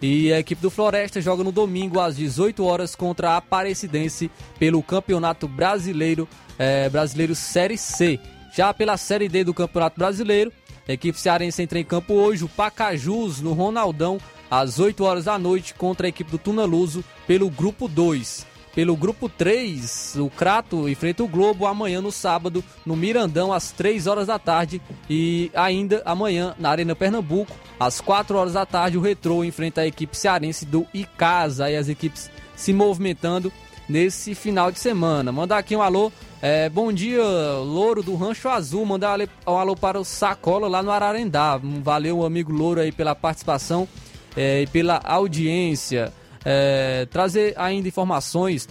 [0.01, 4.81] E a equipe do Floresta joga no domingo às 18 horas contra a Aparecidense pelo
[4.81, 8.19] Campeonato Brasileiro, é, Brasileiro Série C.
[8.55, 10.51] Já pela Série D do Campeonato Brasileiro,
[10.87, 14.17] a equipe cearense entra em campo hoje, o Pacajus no Ronaldão,
[14.49, 18.47] às 8 horas da noite, contra a equipe do Tunaluso pelo Grupo 2.
[18.73, 24.05] Pelo grupo 3, o Crato enfrenta o Globo amanhã no sábado, no Mirandão, às 3
[24.05, 24.79] horas da tarde.
[25.09, 29.87] E ainda amanhã, na Arena Pernambuco, às 4 horas da tarde, o Retrô enfrenta a
[29.87, 31.65] equipe cearense do Icasa.
[31.65, 33.51] Aí as equipes se movimentando
[33.87, 35.31] nesse final de semana.
[35.31, 36.11] Mandar aqui um alô.
[36.41, 38.85] É, bom dia, Louro do Rancho Azul.
[38.85, 41.59] Mandar um alô para o Sacola lá no Ararendá.
[41.83, 43.87] Valeu, amigo Louro, aí pela participação
[44.35, 46.13] é, e pela audiência
[46.45, 48.67] é, trazer ainda informações,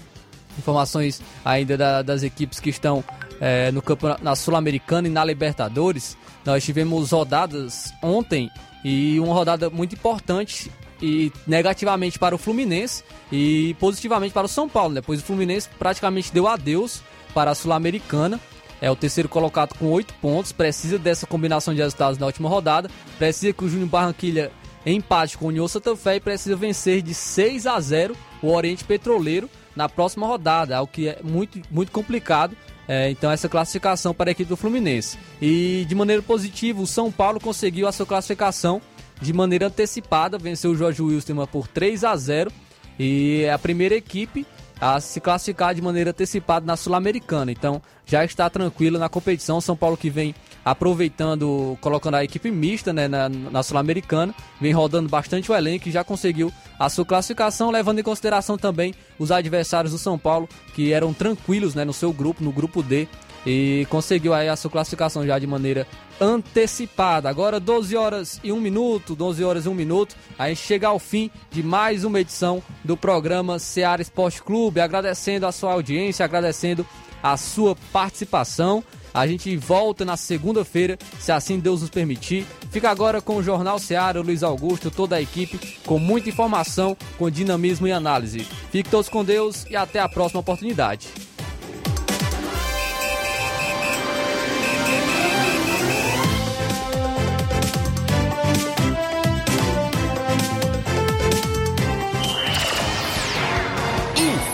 [0.59, 3.05] informações ainda da, das equipes que estão
[3.41, 6.17] é, no campeonato, na Sul-Americana e na Libertadores.
[6.45, 8.51] Nós tivemos rodadas ontem
[8.85, 14.69] e uma rodada muito importante e negativamente para o Fluminense e positivamente para o São
[14.69, 15.01] Paulo, né?
[15.05, 17.03] Pois o Fluminense praticamente deu adeus
[17.35, 18.41] para a Sul-Americana.
[18.81, 20.53] É o terceiro colocado com oito pontos.
[20.53, 22.89] Precisa dessa combinação de resultados na última rodada.
[23.19, 24.53] Precisa que o Júnior Barranquilha
[24.87, 28.85] empate com o União Santa Fé e precisa vencer de 6 a 0 o Oriente
[28.85, 32.57] Petroleiro na próxima rodada, o que é muito, muito complicado.
[32.87, 35.19] É, então, essa classificação para a equipe do Fluminense.
[35.43, 38.81] E de maneira positiva, o São Paulo conseguiu a sua classificação
[39.21, 42.51] de maneira antecipada, venceu o Jorge Wilson por 3 a 0
[42.99, 44.47] e é a primeira equipe
[44.81, 47.51] a se classificar de maneira antecipada na Sul-Americana.
[47.51, 49.61] Então já está tranquilo na competição.
[49.61, 50.35] São Paulo que vem
[50.71, 55.93] aproveitando, colocando a equipe mista né, na, na Sul-Americana, vem rodando bastante o elenco e
[55.93, 60.93] já conseguiu a sua classificação, levando em consideração também os adversários do São Paulo, que
[60.93, 63.09] eram tranquilos né, no seu grupo, no grupo D,
[63.47, 65.87] e conseguiu aí a sua classificação já de maneira
[66.21, 67.31] antecipada.
[67.31, 70.99] Agora 12 horas e 1 minuto, 12 horas e 1 minuto, a gente chega ao
[70.99, 76.87] fim de mais uma edição do programa Seara Esporte Clube, agradecendo a sua audiência, agradecendo
[77.23, 78.85] a sua participação.
[79.13, 82.47] A gente volta na segunda-feira, se assim Deus nos permitir.
[82.71, 87.31] Fica agora com o Jornal Seara, Luiz Augusto, toda a equipe, com muita informação, com
[87.31, 88.41] dinamismo e análise.
[88.71, 91.09] Fique todos com Deus e até a próxima oportunidade.